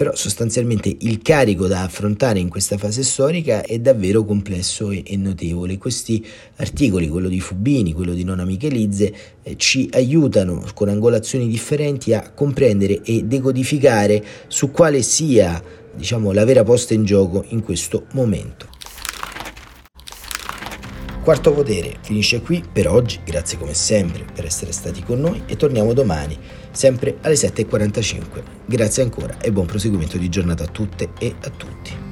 Però 0.00 0.14
sostanzialmente 0.14 0.96
il 1.00 1.20
carico 1.20 1.66
da 1.66 1.82
affrontare 1.82 2.38
in 2.38 2.48
questa 2.48 2.78
fase 2.78 3.02
storica 3.02 3.60
è 3.60 3.78
davvero 3.80 4.24
complesso 4.24 4.90
e, 4.90 5.02
e 5.04 5.16
notevole. 5.18 5.76
Questi 5.76 6.24
articoli, 6.56 7.08
quello 7.08 7.28
di 7.28 7.38
Fubini, 7.38 7.92
quello 7.92 8.14
di 8.14 8.24
Nona 8.24 8.46
Michelizze, 8.46 9.12
eh, 9.42 9.56
ci 9.56 9.90
aiutano 9.92 10.64
con 10.72 10.88
angolazione 10.88 11.18
popolazioni 11.20 11.48
differenti 11.48 12.14
a 12.14 12.30
comprendere 12.30 13.02
e 13.02 13.24
decodificare 13.24 14.24
su 14.48 14.70
quale 14.70 15.02
sia 15.02 15.62
diciamo, 15.94 16.32
la 16.32 16.44
vera 16.44 16.64
posta 16.64 16.94
in 16.94 17.04
gioco 17.04 17.44
in 17.48 17.62
questo 17.62 18.06
momento. 18.12 18.68
Quarto 21.22 21.52
potere 21.52 21.98
finisce 22.00 22.40
qui 22.40 22.64
per 22.72 22.88
oggi, 22.88 23.20
grazie 23.24 23.58
come 23.58 23.74
sempre 23.74 24.24
per 24.32 24.46
essere 24.46 24.72
stati 24.72 25.02
con 25.02 25.20
noi 25.20 25.42
e 25.46 25.56
torniamo 25.56 25.92
domani, 25.92 26.36
sempre 26.70 27.18
alle 27.22 27.34
7.45. 27.34 28.42
Grazie 28.64 29.02
ancora 29.02 29.38
e 29.40 29.52
buon 29.52 29.66
proseguimento 29.66 30.18
di 30.18 30.28
giornata 30.28 30.64
a 30.64 30.68
tutte 30.68 31.10
e 31.18 31.34
a 31.40 31.50
tutti. 31.50 32.08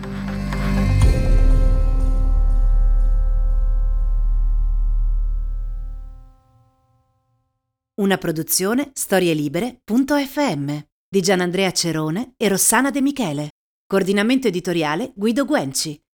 Una 8.01 8.17
produzione 8.17 8.91
storielibere.fm 8.93 10.79
di 11.09 11.21
Gianandrea 11.21 11.73
Cerone 11.73 12.35
e 12.37 12.49
Rossana 12.49 12.91
De 12.91 13.01
Michele. 13.01 13.49
Coordinamento 13.87 14.47
editoriale 14.47 15.13
Guido 15.17 15.45
Guenci. 15.45 16.01